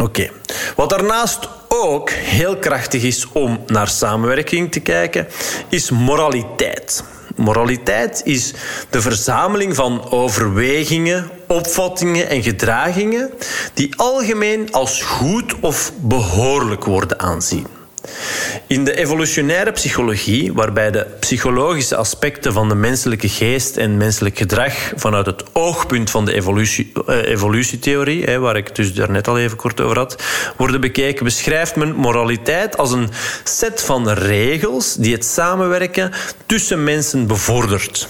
[0.00, 0.30] Oké.
[0.76, 5.26] Wat daarnaast ook heel krachtig is om naar samenwerking te kijken,
[5.68, 7.04] is moraliteit.
[7.36, 8.54] Moraliteit is
[8.90, 13.30] de verzameling van overwegingen, opvattingen en gedragingen
[13.74, 17.77] die algemeen als goed of behoorlijk worden aanzien.
[18.66, 24.92] In de evolutionaire psychologie, waarbij de psychologische aspecten van de menselijke geest en menselijk gedrag
[24.96, 29.56] vanuit het oogpunt van de evolutie, uh, evolutietheorie, waar ik het dus daarnet al even
[29.56, 30.22] kort over had,
[30.56, 33.10] worden bekeken, beschrijft men moraliteit als een
[33.44, 36.12] set van regels die het samenwerken
[36.46, 38.08] tussen mensen bevordert.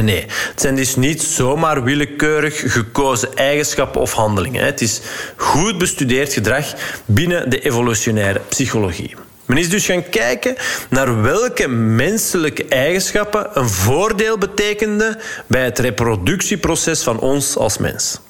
[0.00, 4.64] Nee, het zijn dus niet zomaar willekeurig gekozen eigenschappen of handelingen.
[4.64, 5.00] Het is
[5.36, 6.66] goed bestudeerd gedrag
[7.04, 9.14] binnen de evolutionaire psychologie.
[9.46, 10.56] Men is dus gaan kijken
[10.90, 18.20] naar welke menselijke eigenschappen een voordeel betekenden bij het reproductieproces van ons als mens.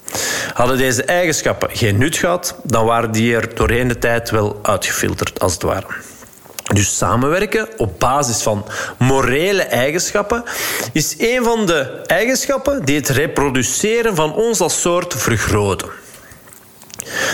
[0.53, 5.39] Hadden deze eigenschappen geen nut gehad, dan waren die er doorheen de tijd wel uitgefilterd,
[5.39, 5.87] als het ware.
[6.73, 8.65] Dus samenwerken op basis van
[8.97, 10.43] morele eigenschappen
[10.93, 15.89] is een van de eigenschappen die het reproduceren van ons als soort vergroten.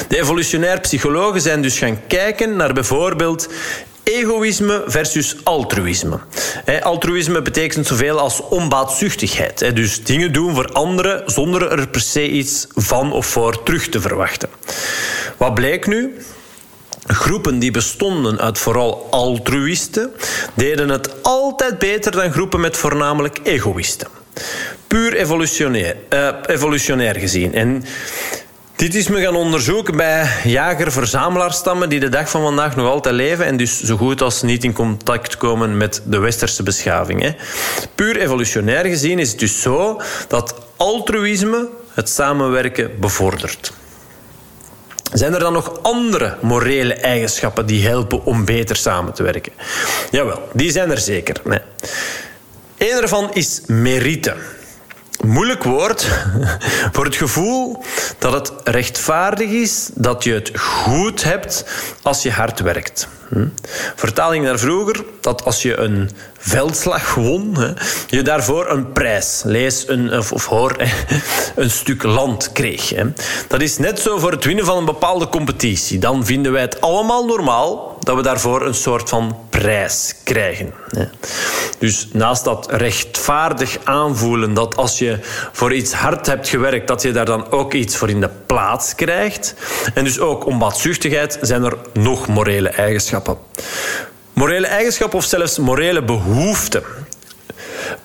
[0.08, 3.50] De evolutionair psychologen zijn dus gaan kijken naar bijvoorbeeld
[4.04, 6.20] egoïsme versus altruïsme.
[6.82, 9.76] Altruïsme betekent zoveel als onbaatzuchtigheid.
[9.76, 14.02] Dus dingen doen voor anderen zonder er per se iets van of voor terug te
[14.02, 14.50] verwachten.
[15.38, 16.16] Wat bleek nu?
[17.14, 20.12] Groepen die bestonden uit vooral altruïsten
[20.54, 24.08] deden het altijd beter dan groepen met voornamelijk egoïsten.
[24.88, 27.54] Puur evolutionair, uh, evolutionair gezien.
[27.54, 27.84] En
[28.76, 33.46] dit is me gaan onderzoeken bij jager-verzamelaarsstammen die de dag van vandaag nog altijd leven
[33.46, 37.22] en dus zo goed als niet in contact komen met de westerse beschaving.
[37.22, 37.32] Hè.
[37.96, 43.74] Puur evolutionair gezien is het dus zo dat altruïsme het samenwerken bevordert.
[45.14, 49.52] Zijn er dan nog andere morele eigenschappen die helpen om beter samen te werken?
[50.12, 51.36] Jawel, die zijn er zeker.
[51.44, 51.60] Nee.
[52.78, 54.36] Eén daarvan is merite.
[55.26, 56.08] Moeilijk woord
[56.94, 57.84] voor het gevoel
[58.18, 61.66] dat het rechtvaardig is dat je het goed hebt
[62.02, 63.08] als je hard werkt.
[63.30, 63.48] Hm?
[63.96, 67.58] Vertaling naar vroeger, dat als je een veldslag won,
[68.08, 70.76] je daarvoor een prijs, lees een, of, hoor,
[71.56, 72.94] een stuk land kreeg.
[73.48, 76.00] Dat is net zo voor het winnen van een bepaalde competitie.
[76.00, 80.74] Dan vinden wij het allemaal normaal dat we daarvoor een soort van prijs krijgen.
[81.80, 85.20] Dus naast dat rechtvaardig aanvoelen dat als je
[85.52, 88.96] voor iets hard hebt gewerkt, dat je daar dan ook iets voor in de plaats
[88.96, 89.56] krijgt.
[89.94, 93.38] En dus ook onbaatzuchtigheid zijn er nog morele eigenschappen.
[94.40, 96.84] Morele eigenschappen of zelfs morele behoeften.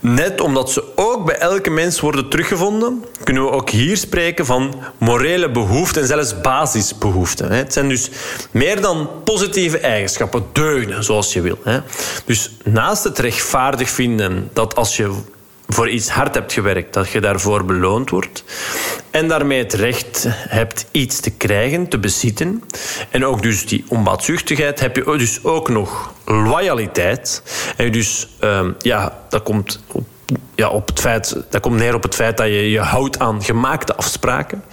[0.01, 4.83] Net omdat ze ook bij elke mens worden teruggevonden, kunnen we ook hier spreken van
[4.99, 7.51] morele behoeften en zelfs basisbehoeften.
[7.51, 8.11] Het zijn dus
[8.51, 11.59] meer dan positieve eigenschappen, deugden, zoals je wil.
[12.25, 15.15] Dus naast het rechtvaardig vinden dat als je
[15.69, 18.45] voor iets hard hebt gewerkt, dat je daarvoor beloond wordt.
[19.15, 22.63] En daarmee het recht hebt iets te krijgen, te bezitten.
[23.11, 27.43] En ook dus die onbaatzuchtigheid heb je dus ook nog loyaliteit.
[27.77, 29.81] En dus, uh, ja, dat komt
[30.55, 33.43] ja, op het feit, dat komt neer op het feit dat je je houdt aan
[33.43, 34.65] gemaakte afspraken.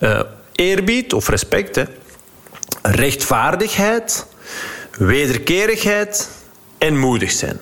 [0.00, 0.20] Uh,
[0.52, 1.84] eerbied of respect,
[2.82, 4.26] rechtvaardigheid,
[4.98, 6.28] wederkerigheid
[6.78, 7.60] en moedig zijn.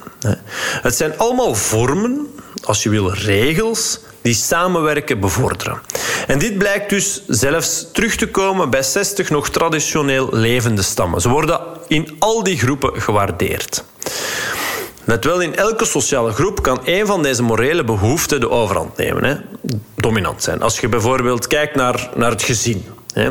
[0.83, 2.27] Het zijn allemaal vormen
[2.63, 5.81] als je wil, regels die samenwerken bevorderen.
[6.27, 11.21] En dit blijkt dus zelfs terug te komen bij 60 nog traditioneel levende stammen.
[11.21, 13.85] Ze worden in al die groepen gewaardeerd.
[15.05, 19.25] Net wel, in elke sociale groep kan een van deze morele behoeften de overhand nemen.
[19.25, 19.37] Hè?
[19.95, 20.63] Dominant zijn.
[20.63, 22.85] Als je bijvoorbeeld kijkt naar, naar het gezin.
[23.13, 23.31] Hè?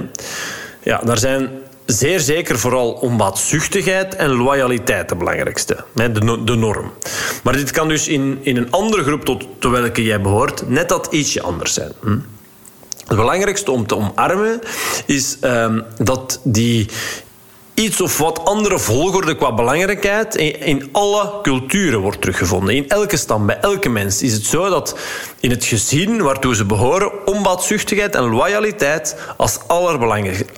[0.84, 1.50] Ja, daar zijn
[1.86, 5.84] zeer zeker vooral onbaatzuchtigheid en loyaliteit de belangrijkste.
[5.94, 6.91] De, de norm.
[7.44, 11.08] Maar dit kan dus in, in een andere groep tot, welke jij behoort net dat
[11.12, 11.91] ietsje anders zijn.
[12.02, 12.17] Hm?
[13.08, 14.60] Het belangrijkste om te omarmen
[15.06, 16.88] is um, dat die
[17.82, 22.76] iets of wat andere volgorde qua belangrijkheid in alle culturen wordt teruggevonden.
[22.76, 24.98] In elke stam, bij elke mens is het zo dat
[25.39, 29.60] in het gezin waartoe ze behoren onbaatzuchtigheid en loyaliteit als,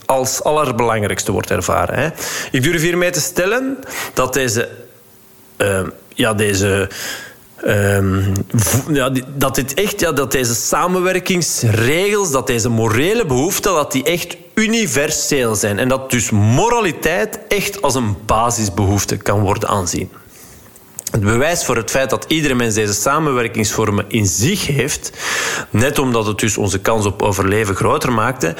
[0.05, 2.13] als allerbelangrijkste wordt ervaren.
[2.51, 3.77] Ik durf hiermee te stellen
[4.13, 4.69] dat deze,
[5.57, 5.81] uh,
[6.13, 6.89] ja, deze
[7.67, 8.33] Um,
[8.91, 14.37] ja, dat dit echt, ja, dat deze samenwerkingsregels, dat deze morele behoeften, dat die echt
[14.53, 15.79] universeel zijn.
[15.79, 20.09] En dat dus moraliteit echt als een basisbehoefte kan worden aanzien.
[21.13, 25.11] Het bewijs voor het feit dat iedere mens deze samenwerkingsvormen in zich heeft,
[25.69, 28.55] net omdat het dus onze kans op overleven groter maakte,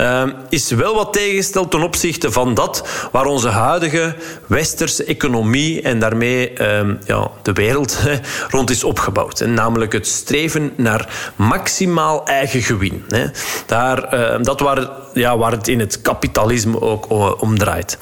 [0.00, 5.98] uh, is wel wat tegengesteld ten opzichte van dat waar onze huidige westerse economie en
[5.98, 7.98] daarmee uh, ja, de wereld
[8.50, 9.40] rond is opgebouwd.
[9.46, 13.04] Namelijk het streven naar maximaal eigen gewin.
[13.66, 17.06] Daar, uh, dat waar, ja, waar het in het kapitalisme ook
[17.42, 17.98] om draait.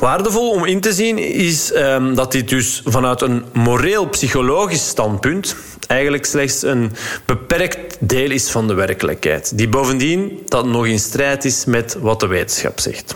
[0.00, 6.26] Waardevol om in te zien is um, dat dit dus vanuit een moreel-psychologisch standpunt eigenlijk
[6.26, 6.92] slechts een
[7.26, 9.58] beperkt deel is van de werkelijkheid.
[9.58, 13.14] Die bovendien dat nog in strijd is met wat de wetenschap zegt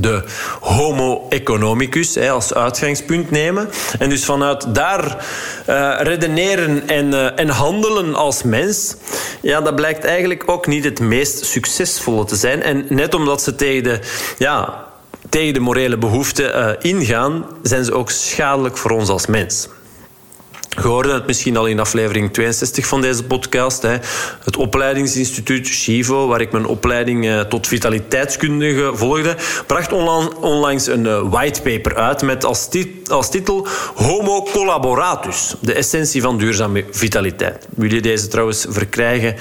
[0.00, 0.22] de
[0.60, 3.70] homo economicus hè, als uitgangspunt nemen.
[3.98, 5.26] En dus vanuit daar
[5.68, 8.96] uh, redeneren en, uh, en handelen als mens,
[9.42, 12.62] ja, dat blijkt eigenlijk ook niet het meest succesvolle te zijn.
[12.62, 14.00] En net omdat ze tegen de
[14.38, 14.88] ja,
[15.30, 19.68] tegen de morele behoeften uh, ingaan, zijn ze ook schadelijk voor ons als mens.
[20.76, 23.82] Je hoorde het misschien al in aflevering 62 van deze podcast.
[23.82, 23.96] Hè.
[24.44, 29.92] Het opleidingsinstituut Chivo, waar ik mijn opleiding uh, tot vitaliteitskundige volgde, bracht
[30.40, 32.68] onlangs een uh, whitepaper uit met als,
[33.06, 37.66] als, titel Homo collaboratus, de essentie van duurzame vitaliteit.
[37.76, 39.34] Wil je deze trouwens verkrijgen?
[39.34, 39.38] Uh,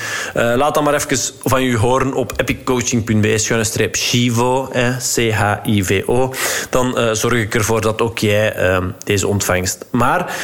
[0.55, 4.69] laat dan maar even van u horen op epiccoaching.be-chivo,
[5.15, 6.33] C-H-I-V-O.
[6.69, 8.55] Dan zorg ik ervoor dat ook jij
[9.03, 9.85] deze ontvangst.
[9.91, 10.35] Maar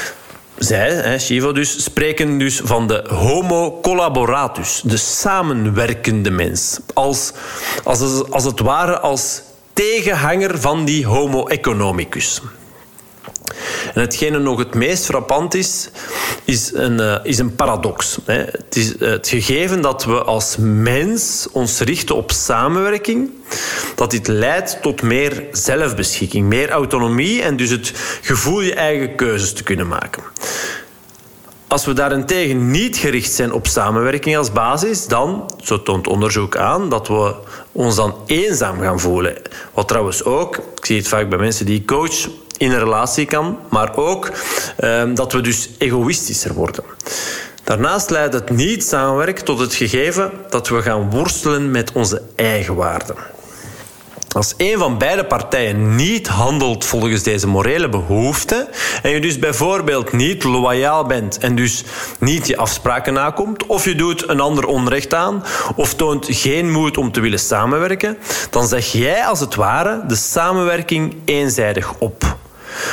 [0.58, 6.80] zij, hè, dus, spreken dus van de homo collaboratus, de samenwerkende mens.
[6.94, 7.32] Als,
[7.84, 9.42] als, als het ware als
[9.74, 12.42] tegenhanger van die homo economicus.
[13.96, 15.90] En nog het meest frappant is,
[16.44, 18.18] is een, uh, is een paradox.
[18.26, 18.38] Hè.
[18.38, 23.30] Het is uh, het gegeven dat we als mens ons richten op samenwerking,
[23.96, 29.54] dat dit leidt tot meer zelfbeschikking, meer autonomie en dus het gevoel je eigen keuzes
[29.54, 30.24] te kunnen maken.
[31.68, 36.90] Als we daarentegen niet gericht zijn op samenwerking als basis, dan, zo toont onderzoek aan,
[36.90, 37.36] dat we
[37.72, 39.36] ons dan eenzaam gaan voelen.
[39.74, 42.28] Wat trouwens ook, ik zie het vaak bij mensen die ik coach,
[42.58, 44.32] in een relatie kan, maar ook
[44.78, 46.84] eh, dat we dus egoïstischer worden.
[47.64, 52.76] Daarnaast leidt het niet samenwerken tot het gegeven dat we gaan worstelen met onze eigen
[52.76, 53.16] waarden.
[54.36, 58.68] Als een van beide partijen niet handelt volgens deze morele behoeften
[59.02, 61.84] en je dus bijvoorbeeld niet loyaal bent en dus
[62.20, 65.44] niet je afspraken nakomt, of je doet een ander onrecht aan,
[65.76, 68.18] of toont geen moed om te willen samenwerken,
[68.50, 72.38] dan zeg jij als het ware de samenwerking eenzijdig op.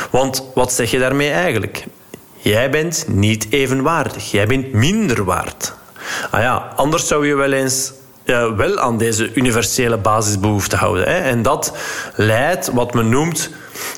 [0.09, 1.85] Want wat zeg je daarmee eigenlijk?
[2.37, 4.31] Jij bent niet evenwaardig.
[4.31, 5.73] Jij bent minder waard.
[6.31, 7.93] Ah ja, anders zou je wel eens
[8.55, 11.03] wel aan deze universele basisbehoeften houden.
[11.03, 11.17] Hè.
[11.17, 11.73] En dat
[12.15, 13.49] leidt wat men noemt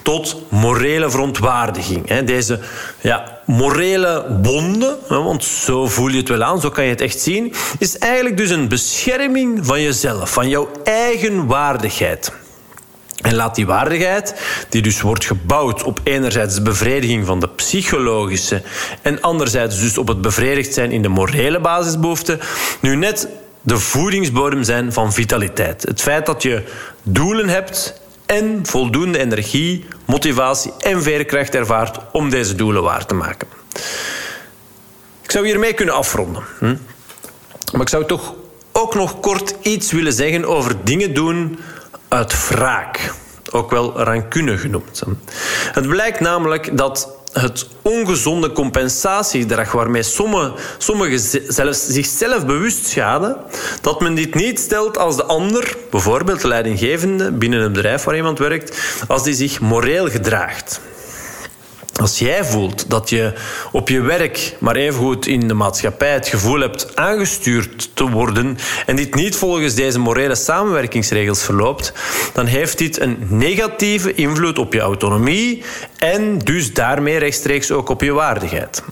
[0.02, 2.10] tot morele verontwaardiging.
[2.10, 2.24] Hè.
[2.24, 2.60] Deze
[3.02, 7.20] ja, morele bonden, want zo voel je het wel aan, zo kan je het echt
[7.20, 12.32] zien, is eigenlijk dus een bescherming van jezelf, van jouw eigen waardigheid.
[13.26, 14.36] En laat die waardigheid,
[14.70, 18.62] die dus wordt gebouwd op enerzijds de bevrediging van de psychologische
[19.02, 22.40] en anderzijds dus op het bevredigd zijn in de morele basisbehoeften,
[22.80, 23.28] nu net
[23.62, 25.84] de voedingsbodem zijn van vitaliteit.
[25.84, 26.64] Het feit dat je
[27.04, 33.48] doelen hebt en voldoende energie, motivatie en veerkracht ervaart om deze doelen waar te maken.
[35.22, 36.44] Ik zou hiermee kunnen afronden.
[36.60, 36.76] Hm?
[37.72, 38.34] Maar ik zou toch
[38.72, 41.60] ook nog kort iets willen zeggen over dingen doen
[42.08, 43.14] uit wraak.
[43.52, 45.04] Ook wel rancune genoemd.
[45.72, 53.38] Het blijkt namelijk dat het ongezonde compensatiegedrag waarmee sommigen sommige zelfs zichzelf bewust schaden,
[53.82, 58.16] dat men dit niet stelt als de ander, bijvoorbeeld de leidinggevende binnen een bedrijf waar
[58.16, 58.78] iemand werkt,
[59.08, 60.82] als die zich moreel gedraagt.
[62.02, 63.34] Als jij voelt dat je
[63.72, 68.96] op je werk, maar evengoed in de maatschappij, het gevoel hebt aangestuurd te worden en
[68.96, 71.94] dit niet volgens deze morele samenwerkingsregels verloopt,
[72.34, 75.64] dan heeft dit een negatieve invloed op je autonomie
[75.98, 78.84] en dus daarmee rechtstreeks ook op je waardigheid.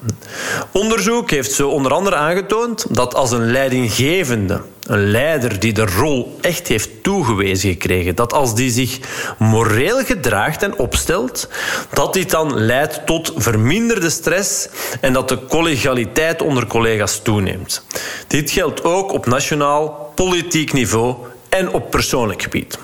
[0.72, 6.38] Onderzoek heeft zo onder andere aangetoond dat als een leidinggevende een leider die de rol
[6.42, 9.00] echt heeft toegewezen gekregen, dat als die zich
[9.38, 11.50] moreel gedraagt en opstelt,
[11.94, 14.68] dat dit dan leidt tot verminderde stress
[15.02, 17.86] en dat de collegialiteit onder collega's toeneemt.
[18.28, 21.16] Dit geldt ook op nationaal, politiek niveau
[21.50, 22.78] en op persoonlijk gebied.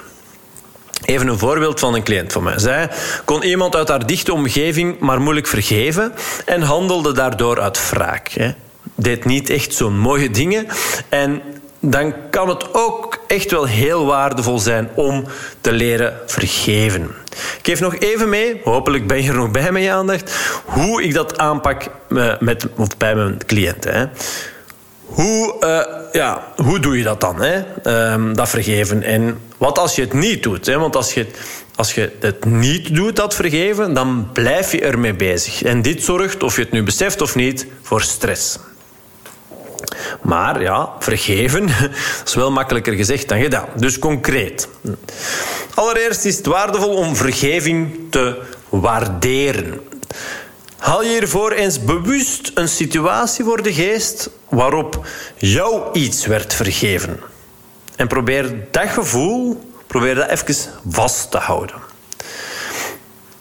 [1.05, 2.59] Even een voorbeeld van een cliënt van mij.
[2.59, 2.89] Zij
[3.25, 6.13] kon iemand uit haar dichte omgeving maar moeilijk vergeven
[6.45, 8.53] en handelde daardoor uit wraak.
[8.95, 10.67] Deed niet echt zo'n mooie dingen
[11.09, 11.41] en
[11.79, 15.25] dan kan het ook echt wel heel waardevol zijn om
[15.61, 17.03] te leren vergeven.
[17.31, 21.03] Ik geef nog even mee, hopelijk ben je er nog bij met je aandacht, hoe
[21.03, 22.67] ik dat aanpak eh, met,
[22.97, 23.93] bij mijn cliënten.
[23.93, 24.05] Hè.
[25.05, 27.57] Hoe, uh, ja, hoe doe je dat dan, hè?
[27.83, 29.03] Uh, dat vergeven?
[29.03, 30.65] En wat als je het niet doet?
[30.65, 30.79] Hè?
[30.79, 31.27] Want als je,
[31.75, 35.63] als je het niet doet, dat vergeven, dan blijf je ermee bezig.
[35.63, 38.59] En dit zorgt, of je het nu beseft of niet, voor stress.
[40.21, 41.69] Maar ja, vergeven
[42.25, 43.67] is wel makkelijker gezegd dan gedaan.
[43.75, 44.67] Dus concreet.
[45.73, 49.81] Allereerst is het waardevol om vergeving te waarderen.
[50.77, 55.07] Haal je hiervoor eens bewust een situatie voor de geest waarop
[55.37, 57.19] jou iets werd vergeven.
[57.95, 60.55] En probeer dat gevoel probeer dat even
[60.89, 61.75] vast te houden.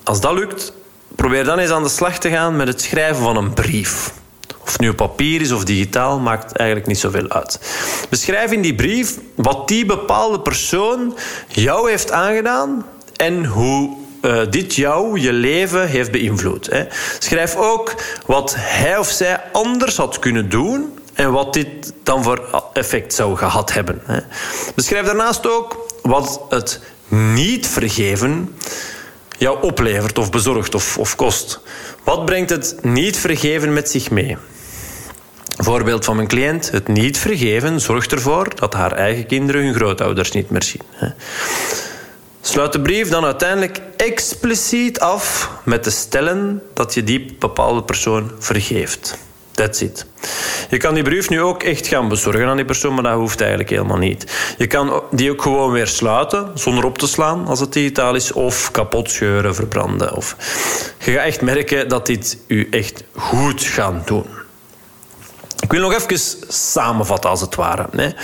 [0.02, 0.72] Als dat lukt,
[1.14, 4.12] probeer dan eens aan de slag te gaan met het schrijven van een brief.
[4.68, 7.60] Of nu op papier is of digitaal, maakt eigenlijk niet zoveel uit.
[8.08, 11.16] Beschrijf in die brief wat die bepaalde persoon
[11.46, 16.66] jou heeft aangedaan en hoe uh, dit jou, je leven, heeft beïnvloed.
[16.66, 16.84] Hè.
[17.18, 17.94] Schrijf ook
[18.26, 23.36] wat hij of zij anders had kunnen doen en wat dit dan voor effect zou
[23.36, 24.00] gehad hebben.
[24.04, 24.18] Hè.
[24.74, 28.54] Beschrijf daarnaast ook wat het niet vergeven
[29.38, 31.60] jou oplevert of bezorgt of, of kost.
[32.04, 34.36] Wat brengt het niet vergeven met zich mee?
[35.60, 40.32] Voorbeeld van mijn cliënt, het niet vergeven zorgt ervoor dat haar eigen kinderen hun grootouders
[40.32, 40.82] niet meer zien.
[42.40, 48.30] Sluit de brief dan uiteindelijk expliciet af met te stellen dat je die bepaalde persoon
[48.38, 49.18] vergeeft.
[49.50, 50.06] That's it.
[50.70, 53.40] Je kan die brief nu ook echt gaan bezorgen aan die persoon, maar dat hoeft
[53.40, 54.54] eigenlijk helemaal niet.
[54.58, 58.32] Je kan die ook gewoon weer sluiten, zonder op te slaan als het digitaal is,
[58.32, 60.14] of kapot scheuren, verbranden.
[60.14, 60.36] Of...
[61.04, 64.26] Je gaat echt merken dat dit u echt goed gaat doen.
[65.60, 68.14] Ik wil nog even samenvatten, als het ware.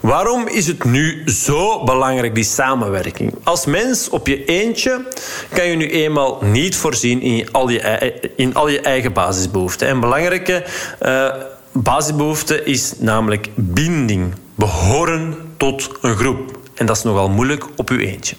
[0.00, 3.34] Waarom is het nu zo belangrijk, die samenwerking?
[3.42, 5.06] Als mens op je eentje
[5.52, 9.88] kan je nu eenmaal niet voorzien in al je, in al je eigen basisbehoeften.
[9.88, 10.64] Een belangrijke
[11.02, 11.28] uh,
[11.72, 16.61] basisbehoefte is namelijk binding, behoren tot een groep.
[16.82, 18.36] En dat is nogal moeilijk op uw eentje.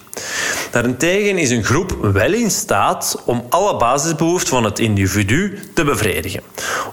[0.72, 6.42] Daarentegen is een groep wel in staat om alle basisbehoeften van het individu te bevredigen.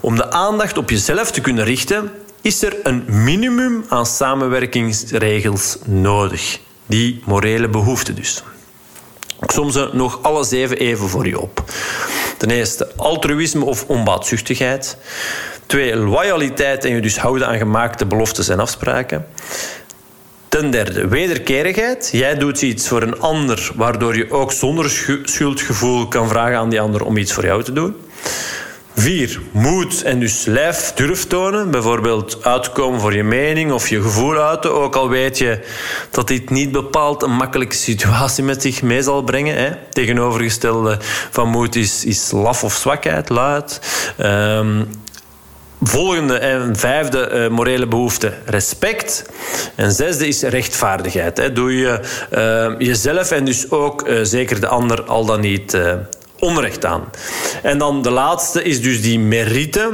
[0.01, 6.59] Om de aandacht op jezelf te kunnen richten, is er een minimum aan samenwerkingsregels nodig.
[6.87, 8.43] Die morele behoeften dus.
[9.41, 11.65] Ik som ze nog alle zeven even voor je op.
[12.37, 14.97] Ten eerste altruïsme of onbaatzuchtigheid.
[15.67, 19.27] Twee, loyaliteit en je dus houden aan gemaakte beloftes en afspraken.
[20.51, 22.09] Ten derde, wederkerigheid.
[22.13, 24.91] Jij doet iets voor een ander, waardoor je ook zonder
[25.23, 27.95] schuldgevoel kan vragen aan die ander om iets voor jou te doen.
[28.95, 31.71] Vier, moed en dus lijf durf tonen.
[31.71, 34.75] Bijvoorbeeld uitkomen voor je mening of je gevoel uiten.
[34.75, 35.61] Ook al weet je
[36.11, 39.57] dat dit niet bepaald een makkelijke situatie met zich mee zal brengen.
[39.57, 39.71] Hè.
[39.91, 40.99] Tegenovergestelde
[41.31, 43.81] van moed is, is laf of zwakheid, luid.
[44.19, 44.89] Um,
[45.83, 49.31] Volgende en vijfde uh, morele behoefte, respect.
[49.75, 51.37] En zesde is rechtvaardigheid.
[51.37, 51.53] Hè.
[51.53, 52.01] Doe je
[52.79, 55.79] uh, jezelf en dus ook uh, zeker de ander al dan niet
[56.39, 57.05] onrecht aan.
[57.63, 59.91] En dan de laatste is dus die merite.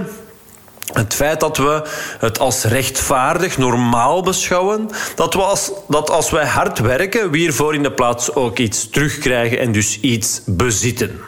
[0.92, 1.82] Het feit dat we
[2.18, 7.74] het als rechtvaardig, normaal beschouwen, dat, we als, dat als wij hard werken, we hiervoor
[7.74, 11.20] in de plaats ook iets terugkrijgen en dus iets bezitten.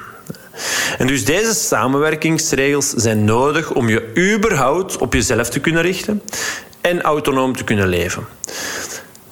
[0.99, 6.23] En dus deze samenwerkingsregels zijn nodig om je überhaupt op jezelf te kunnen richten
[6.81, 8.27] en autonoom te kunnen leven.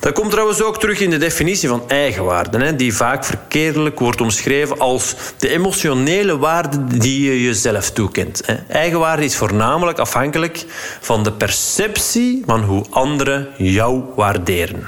[0.06, 4.78] Dat komt trouwens ook terug in de definitie van eigenwaarde, die vaak verkeerdelijk wordt omschreven
[4.78, 8.42] als de emotionele waarde die je jezelf toekent.
[8.68, 10.64] Eigenwaarde is voornamelijk afhankelijk
[11.00, 14.86] van de perceptie van hoe anderen jou waarderen.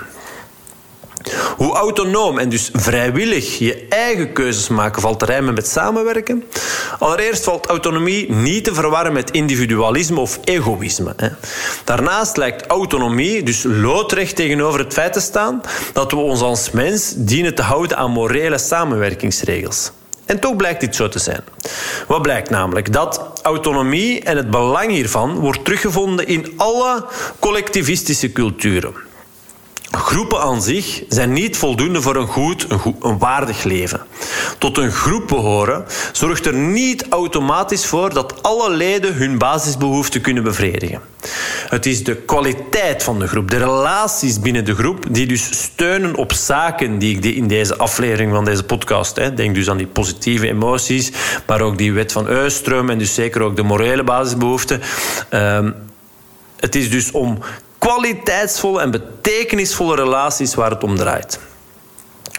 [1.56, 6.44] Hoe autonoom en dus vrijwillig je eigen keuzes maken valt te rijmen met samenwerken.
[6.98, 11.14] Allereerst valt autonomie niet te verwarren met individualisme of egoïsme.
[11.84, 15.60] Daarnaast lijkt autonomie dus loodrecht tegenover het feit te staan
[15.92, 19.90] dat we ons als mens dienen te houden aan morele samenwerkingsregels.
[20.24, 21.40] En toch blijkt dit zo te zijn.
[22.06, 22.92] Wat blijkt namelijk?
[22.92, 27.04] Dat autonomie en het belang hiervan wordt teruggevonden in alle
[27.38, 29.07] collectivistische culturen.
[29.90, 32.66] Groepen aan zich zijn niet voldoende voor een goed,
[33.00, 34.00] een, waardig leven.
[34.58, 40.42] Tot een groep behoren zorgt er niet automatisch voor dat alle leden hun basisbehoeften kunnen
[40.42, 41.00] bevredigen.
[41.68, 46.14] Het is de kwaliteit van de groep, de relaties binnen de groep, die dus steunen
[46.14, 49.86] op zaken die ik in deze aflevering van deze podcast, hè, denk dus aan die
[49.86, 51.12] positieve emoties,
[51.46, 54.80] maar ook die wet van Eustrom en dus zeker ook de morele basisbehoeften.
[55.30, 55.68] Uh,
[56.56, 57.38] het is dus om
[57.78, 61.38] kwaliteitsvolle en betekenisvolle relaties waar het om draait.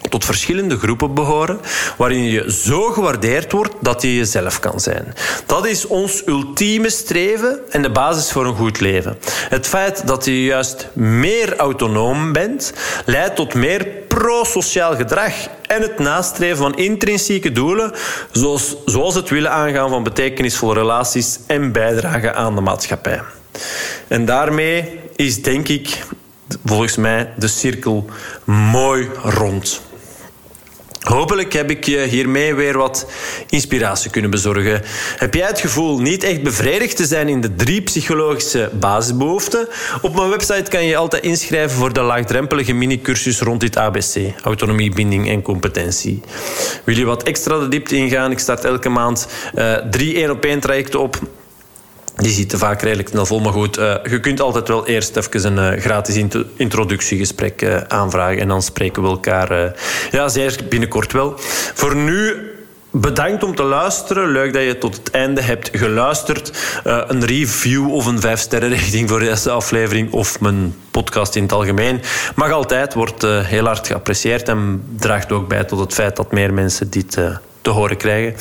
[0.08, 1.60] Tot verschillende groepen behoren,
[1.96, 5.14] waarin je zo gewaardeerd wordt dat je jezelf kan zijn.
[5.46, 9.18] Dat is ons ultieme streven en de basis voor een goed leven.
[9.48, 12.72] Het feit dat je juist meer autonoom bent,
[13.04, 15.32] leidt tot meer prosociaal gedrag
[15.66, 17.92] en het nastreven van intrinsieke doelen,
[18.30, 23.20] zoals, zoals het willen aangaan van betekenisvolle relaties en bijdragen aan de maatschappij.
[24.08, 26.02] En daarmee is denk ik
[26.64, 28.06] volgens mij de cirkel
[28.44, 29.80] mooi rond.
[31.00, 33.06] Hopelijk heb ik je hiermee weer wat
[33.48, 34.82] inspiratie kunnen bezorgen.
[35.16, 39.68] Heb jij het gevoel niet echt bevredigd te zijn in de drie psychologische basisbehoeften?
[40.02, 44.94] Op mijn website kan je altijd inschrijven voor de laagdrempelige mini-cursus rond dit ABC: autonomie,
[44.94, 46.20] binding en competentie.
[46.84, 48.30] Wil je wat extra de diepte ingaan?
[48.30, 51.20] Ik start elke maand uh, drie één op één trajecten op
[52.20, 53.40] die zitten vaak redelijk snel vol.
[53.40, 56.24] Maar goed, uh, je kunt altijd wel eerst even een uh, gratis
[56.56, 58.40] introductiegesprek uh, aanvragen.
[58.40, 59.74] En dan spreken we elkaar
[60.10, 61.34] ja, zeer binnenkort wel.
[61.74, 62.48] Voor nu
[62.92, 64.30] Bedankt om te luisteren.
[64.30, 66.52] Leuk dat je tot het einde hebt geluisterd.
[66.84, 71.52] Een review of een vijf sterren rating voor deze aflevering of mijn podcast in het
[71.52, 72.00] algemeen
[72.34, 76.54] mag altijd, wordt heel hard geapprecieerd en draagt ook bij tot het feit dat meer
[76.54, 77.18] mensen dit
[77.62, 78.34] te horen krijgen.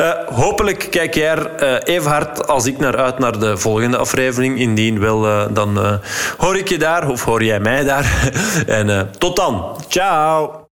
[0.00, 3.96] Uh, hopelijk kijk jij er uh, even hard als ik naar uit naar de volgende
[3.96, 4.58] aflevering.
[4.58, 6.00] Indien wel, uh, dan
[6.36, 8.30] hoor ik je daar of hoor jij mij daar.
[8.66, 9.76] en tot dan.
[9.88, 10.65] Ciao.